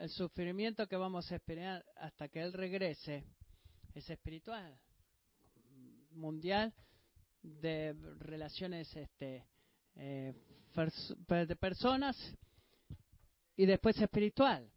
[0.00, 3.24] el sufrimiento que vamos a esperar hasta que Él regrese
[3.94, 4.78] es espiritual,
[6.12, 6.72] mundial,
[7.42, 9.44] de relaciones este,
[9.96, 10.34] eh,
[11.28, 12.16] de personas
[13.56, 14.70] y después espiritual.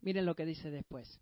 [0.00, 1.20] Miren lo que dice después.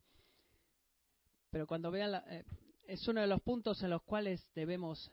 [1.50, 2.44] Pero cuando vean, eh,
[2.86, 5.10] es uno de los puntos en los cuales debemos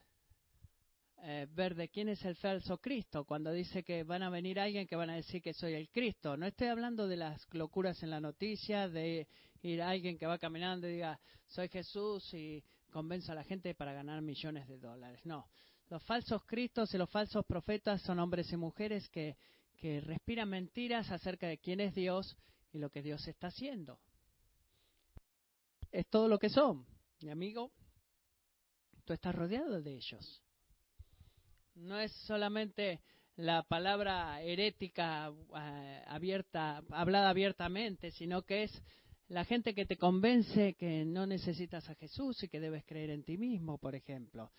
[1.23, 4.85] eh, ver de quién es el falso Cristo, cuando dice que van a venir alguien
[4.85, 6.37] que van a decir que soy el Cristo.
[6.37, 9.27] No estoy hablando de las locuras en la noticia de
[9.61, 13.73] ir a alguien que va caminando y diga, soy Jesús y convenzo a la gente
[13.73, 15.21] para ganar millones de dólares.
[15.25, 15.49] No,
[15.89, 19.37] los falsos cristos y los falsos profetas son hombres y mujeres que,
[19.77, 22.37] que respiran mentiras acerca de quién es Dios
[22.71, 23.99] y lo que Dios está haciendo.
[25.91, 26.85] Es todo lo que son.
[27.21, 27.71] Mi amigo,
[29.05, 30.44] tú estás rodeado de ellos.
[31.75, 33.01] No es solamente
[33.35, 38.83] la palabra herética eh, abierta, hablada abiertamente, sino que es
[39.27, 43.23] la gente que te convence que no necesitas a Jesús y que debes creer en
[43.23, 44.51] ti mismo, por ejemplo.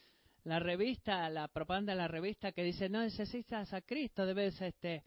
[0.44, 5.02] La revista, la propaganda de la revista que dice no necesitas a Cristo, debes este,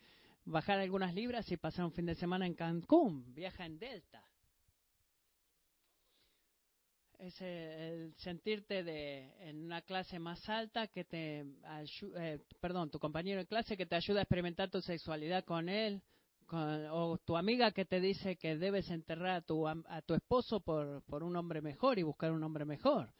[0.45, 4.28] bajar algunas libras y pasar un fin de semana en Cancún, viaja en Delta
[7.19, 13.39] es el sentirte de, en una clase más alta que te eh, perdón, tu compañero
[13.39, 16.01] de clase que te ayuda a experimentar tu sexualidad con él,
[16.51, 21.03] o tu amiga que te dice que debes enterrar a tu, a tu esposo por,
[21.03, 23.13] por un hombre mejor y buscar un hombre mejor.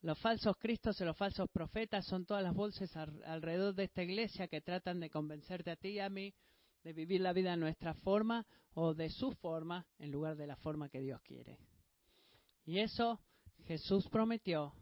[0.00, 4.48] Los falsos cristos y los falsos profetas son todas las bolsas alrededor de esta iglesia
[4.48, 6.34] que tratan de convencerte a ti y a mí
[6.82, 10.56] de vivir la vida a nuestra forma o de su forma en lugar de la
[10.56, 11.58] forma que Dios quiere.
[12.64, 13.20] Y eso
[13.66, 14.72] Jesús prometió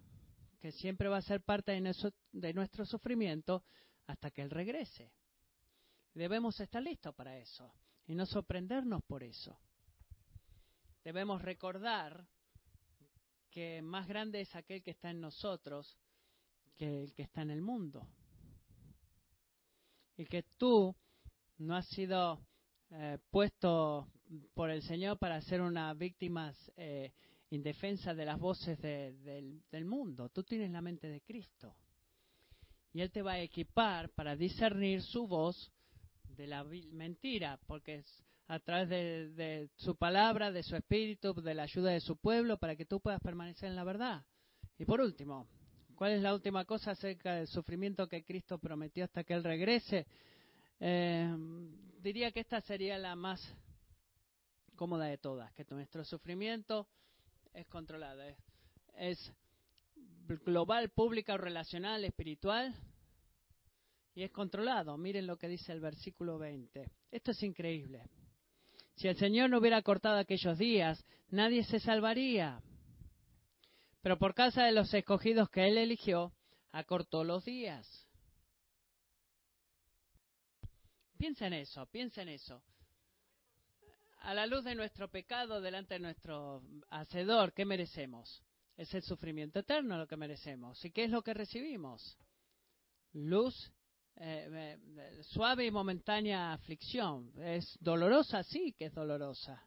[0.61, 3.65] que siempre va a ser parte de nuestro, sufrimiento
[4.07, 5.13] hasta que Él regrese.
[6.13, 7.75] Debemos estar listos para eso
[8.07, 9.59] y no sorprendernos por eso.
[11.03, 12.27] Debemos recordar
[13.51, 15.99] que más grande es aquel que está en nosotros
[16.77, 18.07] que el que está en el mundo.
[20.17, 20.95] Y que tú
[21.59, 22.41] no has sido
[22.91, 24.09] eh, puesto
[24.55, 27.13] por el Señor para ser una víctima eh,
[27.55, 30.29] en defensa de las voces del, mundo.
[30.31, 31.75] Tú tienes la mente de Cristo.
[32.93, 35.73] Y Él te va a equipar para discernir su voz
[36.25, 41.65] de la mentira, porque es a través de, su palabra, de su espíritu, de la
[41.65, 44.25] ayuda de su pueblo, para que tú puedas permanecer en la verdad.
[44.79, 45.49] Y por último,
[45.95, 50.07] ¿cuál es la última cosa acerca del sufrimiento que Cristo prometió hasta que Él regrese?
[50.81, 51.35] Eh,
[52.01, 53.41] diría que esta sería la más
[54.75, 56.89] cómoda de todas, que nuestro sufrimiento
[57.55, 58.37] es controlada.
[58.99, 59.33] Es,
[60.45, 62.75] global, pública relacional, espiritual.
[64.15, 64.97] Y es controlado.
[64.97, 66.91] Miren lo que dice el versículo 20.
[67.11, 68.03] Esto es increíble.
[68.97, 72.63] Si el Señor no hubiera cortado aquellos días, nadie se salvaría.
[74.03, 76.33] Pero por causa de los escogidos que Él eligió,
[76.71, 78.07] acortó los días.
[81.17, 82.63] Piensa en eso, piensa en eso
[84.25, 88.43] a la luz de nuestro pecado delante de nuestro Hacedor, ¿qué merecemos?
[88.77, 90.83] Es el sufrimiento eterno lo que merecemos.
[90.85, 92.19] ¿Y qué es lo que recibimos?
[93.13, 93.71] Luz,
[94.17, 94.79] eh,
[95.23, 97.33] suave y momentánea aflicción.
[97.39, 98.43] ¿Es dolorosa?
[98.43, 99.63] Sí que es dolorosa.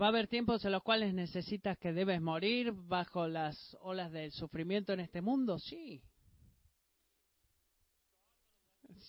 [0.00, 4.32] ¿Va a haber tiempos en los cuales necesitas que debes morir bajo las olas del
[4.32, 5.58] sufrimiento en este mundo?
[5.60, 6.02] Sí.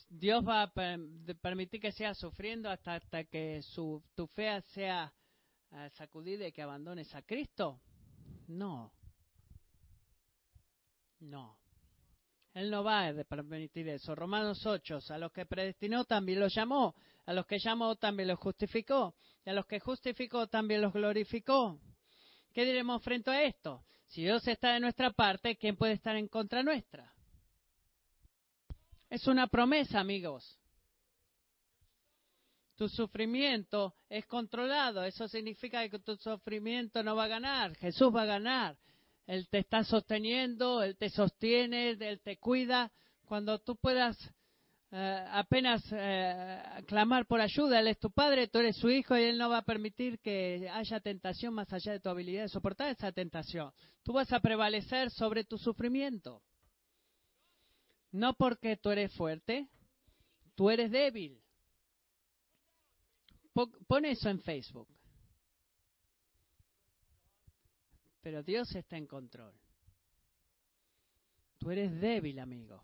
[0.09, 0.71] Dios va a
[1.41, 5.13] permitir que sea sufriendo hasta, hasta que su, tu fe sea
[5.71, 7.81] eh, sacudida y que abandones a Cristo.
[8.47, 8.91] No.
[11.19, 11.57] No.
[12.53, 14.15] Él no va a permitir eso.
[14.15, 18.39] Romanos 8, a los que predestinó también los llamó, a los que llamó también los
[18.39, 19.15] justificó,
[19.45, 21.79] y a los que justificó también los glorificó.
[22.51, 23.85] ¿Qué diremos frente a esto?
[24.07, 27.13] Si Dios está de nuestra parte, ¿quién puede estar en contra nuestra?
[29.09, 30.59] Es una promesa, amigos.
[32.75, 35.03] Tu sufrimiento es controlado.
[35.03, 37.75] Eso significa que tu sufrimiento no va a ganar.
[37.75, 38.77] Jesús va a ganar.
[39.25, 42.91] Él te está sosteniendo, Él te sostiene, Él te cuida.
[43.25, 44.17] Cuando tú puedas
[44.91, 49.23] eh, apenas eh, clamar por ayuda, Él es tu Padre, tú eres su Hijo y
[49.23, 52.89] Él no va a permitir que haya tentación más allá de tu habilidad de soportar
[52.89, 53.71] esa tentación.
[54.03, 56.41] Tú vas a prevalecer sobre tu sufrimiento.
[58.11, 59.67] No porque tú eres fuerte,
[60.55, 61.41] tú eres débil.
[63.87, 64.87] Pon eso en Facebook.
[68.21, 69.53] Pero Dios está en control.
[71.57, 72.81] Tú eres débil, amigo.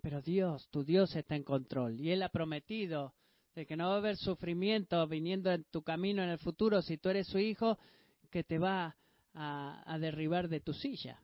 [0.00, 2.00] Pero Dios, tu Dios está en control.
[2.00, 3.14] Y Él ha prometido
[3.54, 6.98] de que no va a haber sufrimiento viniendo en tu camino en el futuro si
[6.98, 7.78] tú eres su hijo
[8.30, 8.96] que te va
[9.34, 11.20] a, a derribar de tu silla.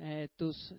[0.00, 0.74] Eh, tus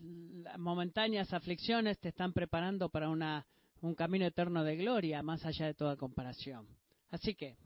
[0.58, 3.46] momentáneas aflicciones te están preparando para una,
[3.82, 6.68] un camino eterno de gloria, más allá de toda comparación.
[7.10, 7.58] Así que,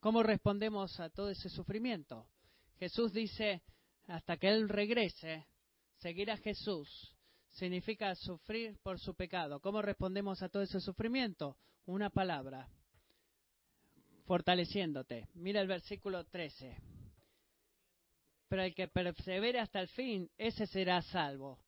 [0.00, 2.26] ¿cómo respondemos a todo ese sufrimiento?
[2.78, 3.62] Jesús dice,
[4.06, 5.46] hasta que Él regrese,
[5.98, 7.14] seguir a Jesús
[7.50, 9.60] significa sufrir por su pecado.
[9.60, 11.56] ¿Cómo respondemos a todo ese sufrimiento?
[11.86, 12.68] Una palabra,
[14.26, 15.28] fortaleciéndote.
[15.34, 16.97] Mira el versículo 13.
[18.48, 21.58] Pero el que persevere hasta el fin, ese será salvo.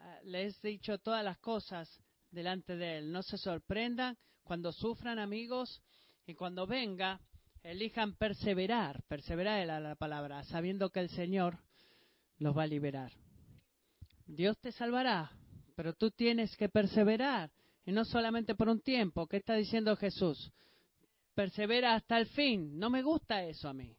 [0.00, 1.88] Ah, Les he dicho todas las cosas
[2.30, 3.12] delante de él.
[3.12, 5.82] No se sorprendan cuando sufran amigos
[6.26, 7.20] y cuando venga,
[7.62, 9.02] elijan perseverar.
[9.08, 11.58] Perseverar era la palabra, sabiendo que el Señor
[12.38, 13.12] los va a liberar.
[14.26, 15.32] Dios te salvará,
[15.74, 17.50] pero tú tienes que perseverar.
[17.84, 19.26] Y no solamente por un tiempo.
[19.26, 20.52] ¿Qué está diciendo Jesús?
[21.34, 22.78] Persevera hasta el fin.
[22.78, 23.96] No me gusta eso a mí.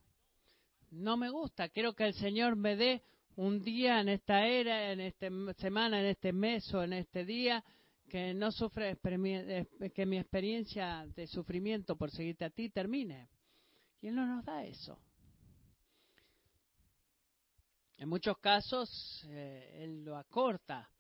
[0.92, 1.70] No me gusta.
[1.70, 3.04] Quiero que el Señor me dé
[3.36, 5.28] un día en esta era, en esta
[5.58, 7.64] semana, en este mes o en este día
[8.10, 9.00] que no sufre,
[9.96, 13.30] que mi experiencia de sufrimiento por seguirte a ti termine.
[14.02, 15.00] Y Él no nos da eso.
[17.96, 20.92] En muchos casos, eh, Él lo acorta,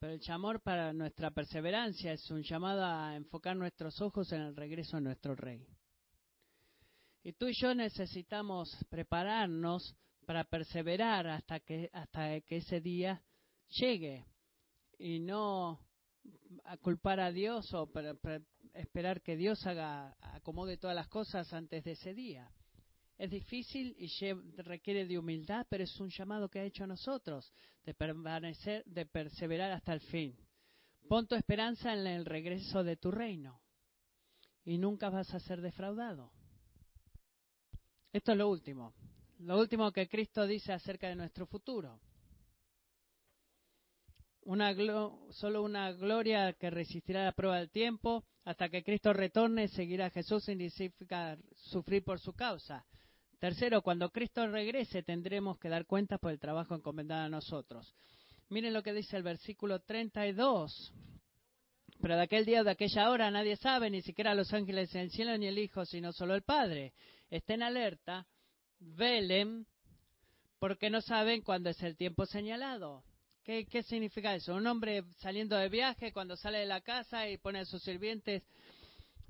[0.00, 4.56] pero el llamor para nuestra perseverancia es un llamado a enfocar nuestros ojos en el
[4.56, 5.68] regreso de nuestro Rey.
[7.26, 9.96] Y tú y yo necesitamos prepararnos
[10.26, 13.20] para perseverar hasta que, hasta que ese día
[13.80, 14.24] llegue
[14.96, 15.80] y no
[16.62, 17.90] a culpar a Dios o
[18.74, 22.48] esperar que Dios haga acomode todas las cosas antes de ese día.
[23.18, 24.08] Es difícil y
[24.62, 27.52] requiere de humildad, pero es un llamado que ha hecho a nosotros
[27.84, 30.38] de permanecer, de perseverar hasta el fin.
[31.08, 33.60] Pon tu esperanza en el regreso de tu reino
[34.64, 36.35] y nunca vas a ser defraudado.
[38.16, 38.94] Esto es lo último.
[39.40, 42.00] Lo último que Cristo dice acerca de nuestro futuro.
[44.40, 44.74] Una
[45.32, 48.24] solo una gloria que resistirá la prueba del tiempo.
[48.46, 52.86] Hasta que Cristo retorne, seguirá a Jesús significa sufrir por su causa.
[53.38, 57.94] Tercero, cuando Cristo regrese tendremos que dar cuenta por el trabajo encomendado a nosotros.
[58.48, 60.94] Miren lo que dice el versículo 32.
[62.00, 65.02] Pero de aquel día o de aquella hora nadie sabe, ni siquiera los ángeles en
[65.02, 66.94] el cielo ni el Hijo, sino solo el Padre.
[67.30, 68.26] Estén alerta,
[68.78, 69.66] velen,
[70.58, 73.04] porque no saben cuándo es el tiempo señalado.
[73.44, 74.54] ¿Qué, ¿Qué significa eso?
[74.54, 78.42] Un hombre saliendo de viaje, cuando sale de la casa y pone a sus sirvientes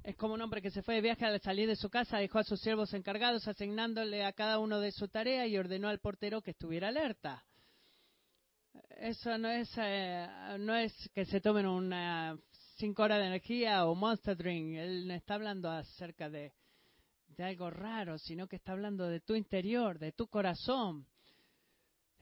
[0.07, 2.39] es como un hombre que se fue de viaje al salir de su casa, dejó
[2.39, 6.43] a sus siervos encargados, asignándole a cada uno de su tarea y ordenó al portero
[6.43, 7.45] que estuviera alerta.
[8.91, 10.29] Eso no es, eh,
[10.61, 12.39] no es que se tomen una
[12.77, 14.77] cinco horas de energía o monster drink.
[14.77, 16.53] Él está hablando acerca de,
[17.37, 21.07] de algo raro, sino que está hablando de tu interior, de tu corazón.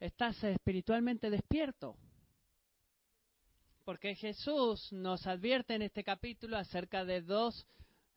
[0.01, 1.97] Estás espiritualmente despierto.
[3.85, 7.67] Porque Jesús nos advierte en este capítulo acerca de dos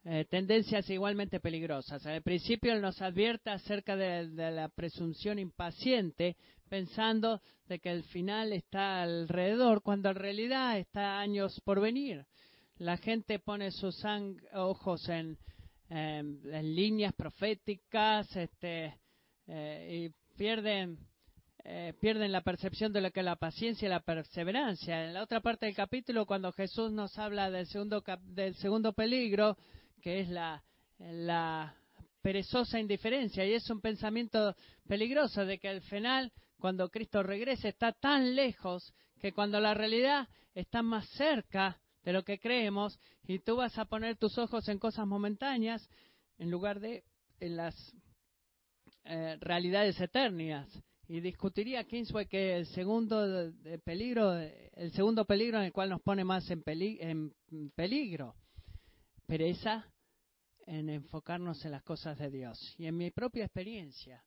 [0.04, 2.04] eh, tendencias igualmente peligrosas.
[2.06, 6.36] Al principio Él nos advierte acerca de, de, la presunción impaciente,
[6.68, 12.26] pensando de que el final está alrededor, cuando en realidad está años por venir.
[12.78, 14.02] La gente pone sus
[14.54, 15.36] ojos en,
[15.88, 18.94] en, en, líneas proféticas este,
[19.46, 20.98] eh, y pierden
[21.70, 25.04] eh, pierden la percepción de lo que es la paciencia y la perseverancia.
[25.04, 29.58] En la otra parte del capítulo, cuando Jesús nos habla del segundo, del segundo peligro,
[30.00, 30.64] que es la,
[30.98, 31.76] la
[32.22, 37.92] perezosa indiferencia, y es un pensamiento peligroso de que al final, cuando Cristo regrese, está
[37.92, 41.78] tan lejos que cuando la realidad está más cerca
[42.08, 45.86] de lo que creemos, y tú vas a poner tus ojos en cosas momentáneas
[46.38, 47.04] en lugar de
[47.38, 47.74] en las
[49.04, 50.66] eh, realidades eternas
[51.06, 56.00] y discutiría Kingsway que el segundo de peligro, el segundo peligro en el cual nos
[56.00, 57.34] pone más en, peli, en
[57.74, 58.34] peligro,
[59.26, 59.86] pereza
[60.66, 62.74] en enfocarnos en las cosas de Dios.
[62.78, 64.24] Y en mi propia experiencia,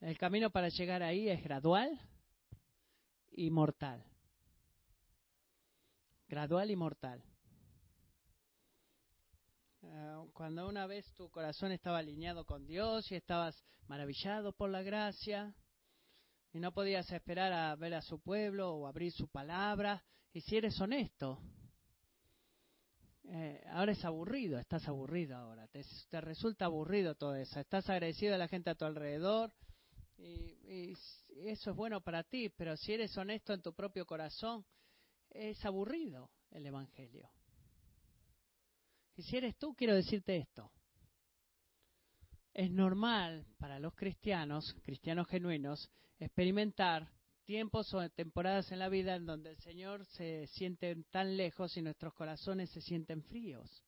[0.00, 1.98] el camino para llegar ahí es gradual
[3.32, 4.04] y mortal.
[6.28, 7.24] Gradual y mortal.
[9.82, 14.82] Ah, cuando una vez tu corazón estaba alineado con Dios y estabas maravillado por la
[14.82, 15.54] gracia
[16.52, 20.56] y no podías esperar a ver a su pueblo o abrir su palabra, y si
[20.58, 21.40] eres honesto,
[23.24, 28.34] eh, ahora es aburrido, estás aburrido ahora, te, te, resulta aburrido todo eso, estás agradecido
[28.34, 29.50] a la gente a tu alrededor
[30.18, 30.94] y, y
[31.48, 34.66] eso es bueno para ti, pero si eres honesto en tu propio corazón,
[35.30, 37.30] es aburrido el Evangelio.
[39.16, 40.70] Y si eres tú, quiero decirte esto.
[42.54, 47.10] Es normal para los cristianos, cristianos genuinos, experimentar
[47.44, 51.82] tiempos o temporadas en la vida en donde el Señor se siente tan lejos y
[51.82, 53.84] nuestros corazones se sienten fríos.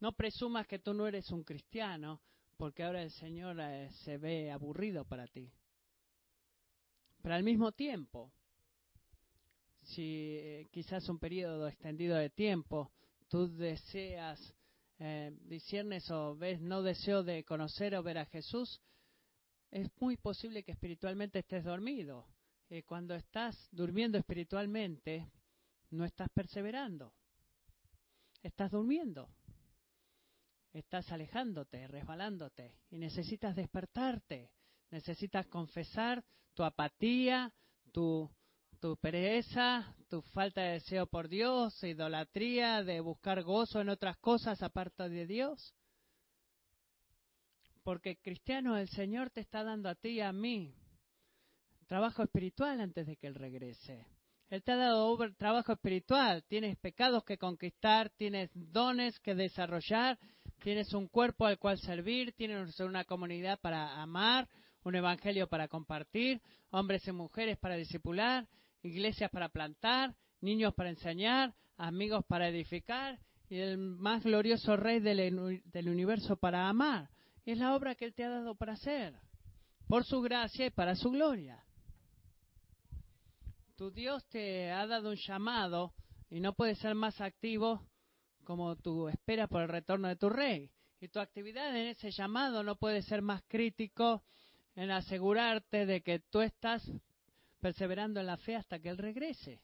[0.00, 2.20] No presumas que tú no eres un cristiano
[2.56, 5.50] porque ahora el Señor eh, se ve aburrido para ti.
[7.22, 8.32] Pero al mismo tiempo,
[9.84, 12.90] si eh, quizás un periodo extendido de tiempo
[13.28, 14.54] tú deseas
[14.98, 18.80] eh, disiernes o ves no deseo de conocer o ver a Jesús,
[19.70, 22.28] es muy posible que espiritualmente estés dormido.
[22.70, 25.30] Y cuando estás durmiendo espiritualmente,
[25.90, 27.12] no estás perseverando.
[28.42, 29.28] Estás durmiendo.
[30.72, 34.50] Estás alejándote, resbalándote y necesitas despertarte.
[34.90, 36.24] Necesitas confesar
[36.54, 37.52] tu apatía,
[37.92, 38.30] tu,
[38.80, 44.62] tu pereza, tu falta de deseo por Dios, idolatría, de buscar gozo en otras cosas
[44.62, 45.74] aparte de Dios.
[47.82, 50.74] Porque cristiano, el Señor te está dando a ti y a mí
[51.86, 54.06] trabajo espiritual antes de que Él regrese.
[54.48, 60.18] Él te ha dado trabajo espiritual, tienes pecados que conquistar, tienes dones que desarrollar,
[60.62, 64.48] tienes un cuerpo al cual servir, tienes una comunidad para amar,
[64.84, 68.46] un evangelio para compartir, hombres y mujeres para discipular,
[68.84, 73.18] iglesias para plantar, niños para enseñar, amigos para edificar
[73.48, 77.10] y el más glorioso rey del, del universo para amar.
[77.44, 79.14] Es la obra que Él te ha dado para hacer,
[79.86, 81.64] por su gracia y para su gloria.
[83.76, 85.92] Tu Dios te ha dado un llamado
[86.30, 87.86] y no puedes ser más activo
[88.44, 90.70] como tu espera por el retorno de tu rey.
[91.00, 94.22] Y tu actividad en ese llamado no puede ser más crítico
[94.74, 96.88] en asegurarte de que tú estás
[97.64, 99.58] perseverando en la fe hasta que Él regrese.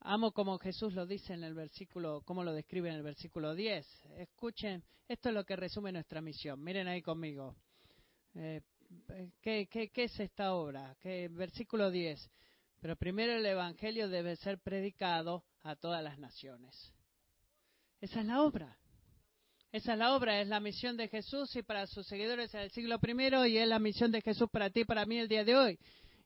[0.00, 3.86] Amo como Jesús lo dice en el versículo, como lo describe en el versículo 10.
[4.18, 6.62] Escuchen, esto es lo que resume nuestra misión.
[6.62, 7.56] Miren ahí conmigo.
[8.34, 8.60] Eh,
[9.40, 10.94] ¿qué, qué, es esta obra?
[11.00, 12.30] ¿Qué, versículo 10.
[12.78, 16.92] Pero primero el Evangelio debe ser predicado a todas las naciones.
[18.02, 18.76] Esa es la obra.
[19.72, 22.70] Esa es la obra, es la misión de Jesús y para sus seguidores en el
[22.72, 25.56] siglo primero y es la misión de Jesús para ti para mí el día de
[25.56, 25.78] hoy.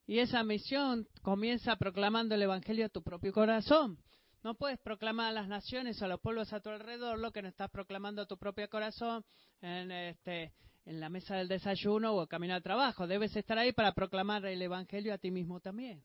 [0.07, 3.99] Y esa misión comienza proclamando el Evangelio a tu propio corazón.
[4.45, 7.43] No puedes proclamar a las naciones o a los pueblos a tu alrededor lo que
[7.43, 9.25] no estás proclamando a tu propio corazón
[9.61, 10.53] en, este,
[10.85, 13.09] en la mesa del desayuno o el camino al trabajo.
[13.09, 16.01] Debes estar ahí para proclamar el Evangelio a ti mismo también.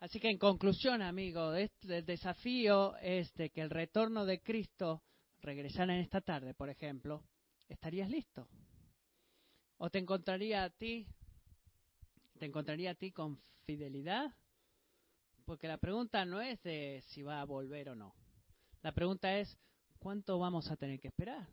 [0.00, 1.70] Así que en conclusión, amigo, el
[2.04, 5.02] desafío es que el retorno de Cristo
[5.40, 7.24] regresara en esta tarde, por ejemplo,
[7.68, 8.48] ¿estarías listo?
[9.76, 11.06] ¿O te encontraría a ti,
[12.38, 14.34] te encontraría a ti con fidelidad?
[15.44, 18.14] Porque la pregunta no es de si va a volver o no.
[18.82, 19.58] La pregunta es,
[19.98, 21.46] ¿cuánto vamos a tener que esperar?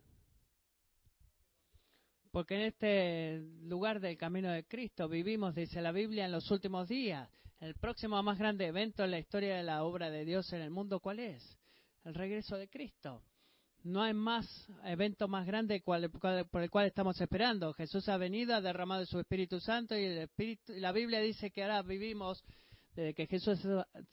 [2.30, 6.88] Porque en este lugar del camino de Cristo vivimos, dice la Biblia, en los últimos
[6.88, 7.30] días.
[7.60, 10.70] El próximo más grande evento en la historia de la obra de Dios en el
[10.70, 11.56] mundo, ¿cuál es?
[12.04, 13.22] El regreso de Cristo.
[13.86, 17.72] No hay más evento más grande por el cual estamos esperando.
[17.72, 21.62] Jesús ha venido, ha derramado su Espíritu Santo y el Espíritu, la Biblia dice que
[21.62, 22.42] ahora vivimos
[22.96, 23.60] desde que Jesús,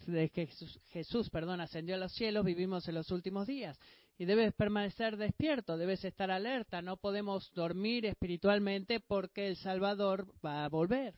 [0.05, 3.79] desde que Jesús, Jesús perdón, ascendió a los cielos, vivimos en los últimos días.
[4.19, 6.83] Y debes permanecer despierto, debes estar alerta.
[6.83, 11.15] No podemos dormir espiritualmente porque el Salvador va a volver.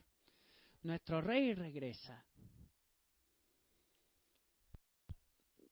[0.82, 2.24] Nuestro Rey regresa.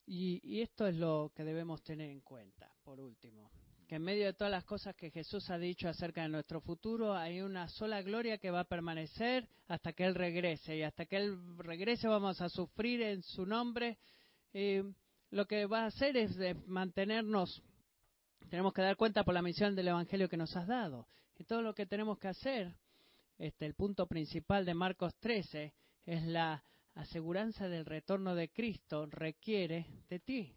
[0.06, 3.50] Y, y, esto es lo que debemos tener en cuenta, por último.
[3.88, 7.14] Que en medio de todas las cosas que Jesús ha dicho acerca de nuestro futuro,
[7.14, 10.76] hay una sola gloria que va a permanecer hasta que Él regrese.
[10.76, 13.98] Y hasta que Él regrese vamos a sufrir en su nombre.
[14.52, 14.80] Y
[15.30, 16.36] lo que va a hacer es
[16.66, 17.62] mantenernos,
[18.48, 21.08] tenemos que dar cuenta por la misión del Evangelio que nos has dado.
[21.36, 22.76] Y todo lo que tenemos que hacer,
[23.38, 25.74] este, el punto principal de Marcos 13,
[26.06, 26.62] es la
[26.94, 30.54] aseguranza del retorno de Cristo requiere de ti.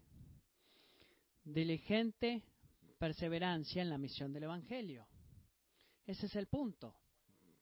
[1.44, 2.42] Diligente
[2.98, 5.06] perseverancia en la misión del Evangelio.
[6.06, 6.94] Ese es el punto.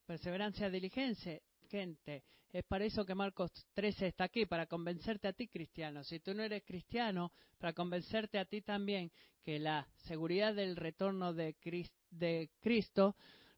[0.06, 2.24] Perseverancia, diligencia, gente.
[2.52, 6.04] Es para eso que Marcos 13 está aquí, para convencerte a ti, cristiano.
[6.04, 9.10] Si tú no eres cristiano, para convencerte a ti también
[9.42, 11.56] que la seguridad del retorno de,
[12.60, 13.16] Cristo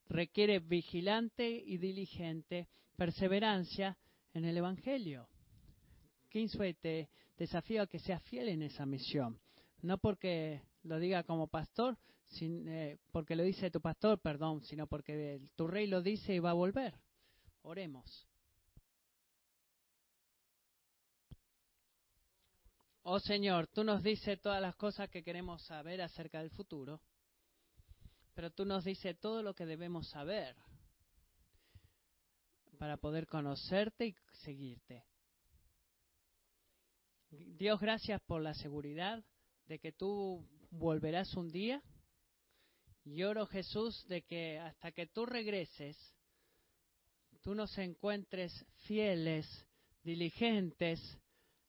[0.08, 3.96] requiere vigilante y diligente perseverancia
[4.39, 5.28] en el Evangelio.
[6.30, 9.39] Kingsway te desafío a que seas fiel en esa misión.
[9.82, 11.99] No porque lo diga como pastor,
[12.41, 16.51] eh, porque lo dice tu pastor, perdón, sino porque tu rey lo dice y va
[16.51, 16.95] a volver.
[17.62, 18.26] Oremos.
[23.03, 27.01] Oh Señor, tú nos dices todas las cosas que queremos saber acerca del futuro,
[28.34, 30.55] pero tú nos dices todo lo que debemos saber
[32.79, 35.05] para poder conocerte y seguirte.
[37.31, 39.22] Dios, gracias por la seguridad
[39.66, 41.83] de que tú volverás un día.
[43.05, 45.97] Y oro, Jesús, de que hasta que tú regreses,
[47.43, 48.53] tú nos encuentres
[48.87, 49.47] fieles,
[50.03, 51.01] diligentes,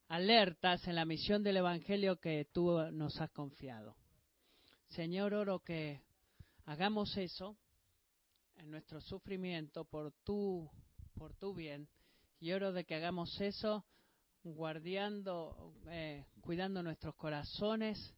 [0.08, 3.96] alertas en la misión del Evangelio que tú nos has confiado.
[4.90, 6.02] Señor, oro que
[6.66, 7.58] hagamos eso
[8.56, 10.70] en nuestro sufrimiento por tu,
[11.10, 11.88] por tu bien
[12.40, 13.86] y oro de que hagamos eso
[14.44, 18.14] guardiando, eh, cuidando nuestros corazones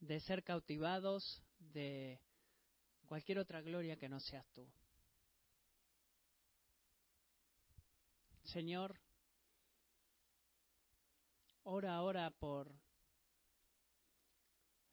[0.00, 2.20] de ser cautivados de
[3.06, 4.68] cualquier otra gloria que no seas tú.
[8.42, 8.98] Señor,
[11.62, 12.70] ora ahora por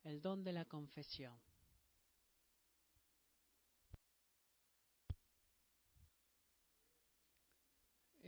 [0.04, 1.38] el don de la confesión.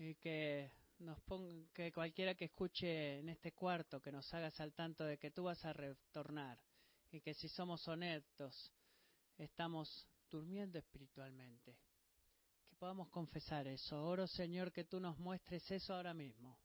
[0.03, 4.73] Y que nos ponga, que cualquiera que escuche en este cuarto, que nos hagas al
[4.73, 6.59] tanto de que tú vas a retornar
[7.09, 8.73] y que si somos honestos,
[9.37, 11.77] estamos durmiendo espiritualmente.
[12.67, 14.03] Que podamos confesar eso.
[14.03, 16.59] Oro, Señor, que tú nos muestres eso ahora mismo.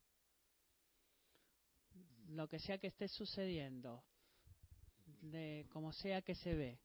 [2.30, 4.02] Lo que sea que esté sucediendo,
[5.20, 6.80] de como sea que se ve.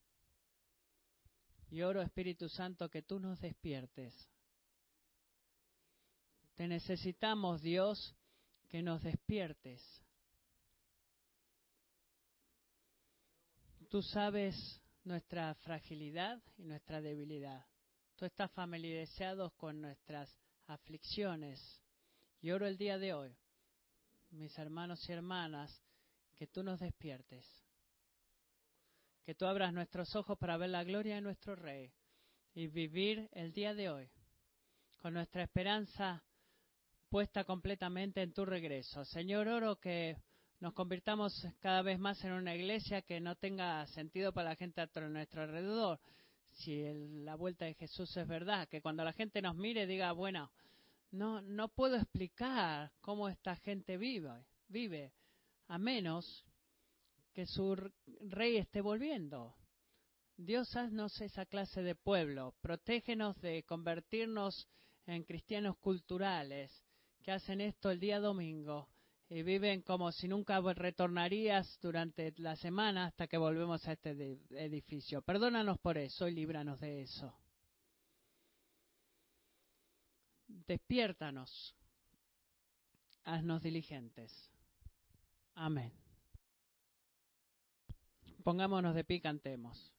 [1.71, 4.13] Y oro, Espíritu Santo, que tú nos despiertes
[6.55, 8.15] te necesitamos, Dios,
[8.69, 9.81] que nos despiertes.
[13.89, 17.65] Tú sabes nuestra fragilidad y nuestra debilidad.
[18.15, 20.35] Tú estás familiarizado con nuestras
[20.67, 21.81] aflicciones.
[22.41, 23.35] Y oro el día de hoy,
[24.31, 25.81] mis hermanos y hermanas,
[26.35, 27.45] que tú nos despiertes.
[29.23, 31.93] Que tú abras nuestros ojos para ver la gloria de nuestro Rey
[32.53, 34.09] y vivir el día de hoy
[34.97, 36.23] con nuestra esperanza
[37.13, 39.05] puesta completamente en tu regreso.
[39.05, 40.17] Señor, oro que
[40.59, 44.81] nos convirtamos cada vez más en una iglesia que no tenga sentido para la gente
[44.81, 45.99] a nuestro alrededor.
[46.53, 46.81] Si
[47.23, 50.51] la vuelta de Jesús es verdad, que cuando la gente nos mire diga, bueno,
[51.11, 55.13] no, no puedo explicar cómo esta gente vive, vive,
[55.67, 56.43] a menos
[57.31, 57.75] que su
[58.21, 59.55] rey esté volviendo.
[60.35, 64.67] Dios, haznos esa clase de pueblo, protégenos de convertirnos
[65.05, 66.82] en cristianos culturales,
[67.23, 68.89] que hacen esto el día domingo
[69.29, 75.21] y viven como si nunca retornarías durante la semana hasta que volvemos a este edificio.
[75.21, 77.33] Perdónanos por eso y líbranos de eso.
[80.47, 81.75] Despiértanos.
[83.23, 84.51] Haznos diligentes.
[85.55, 85.93] Amén.
[88.43, 89.92] Pongámonos de pie cantemos.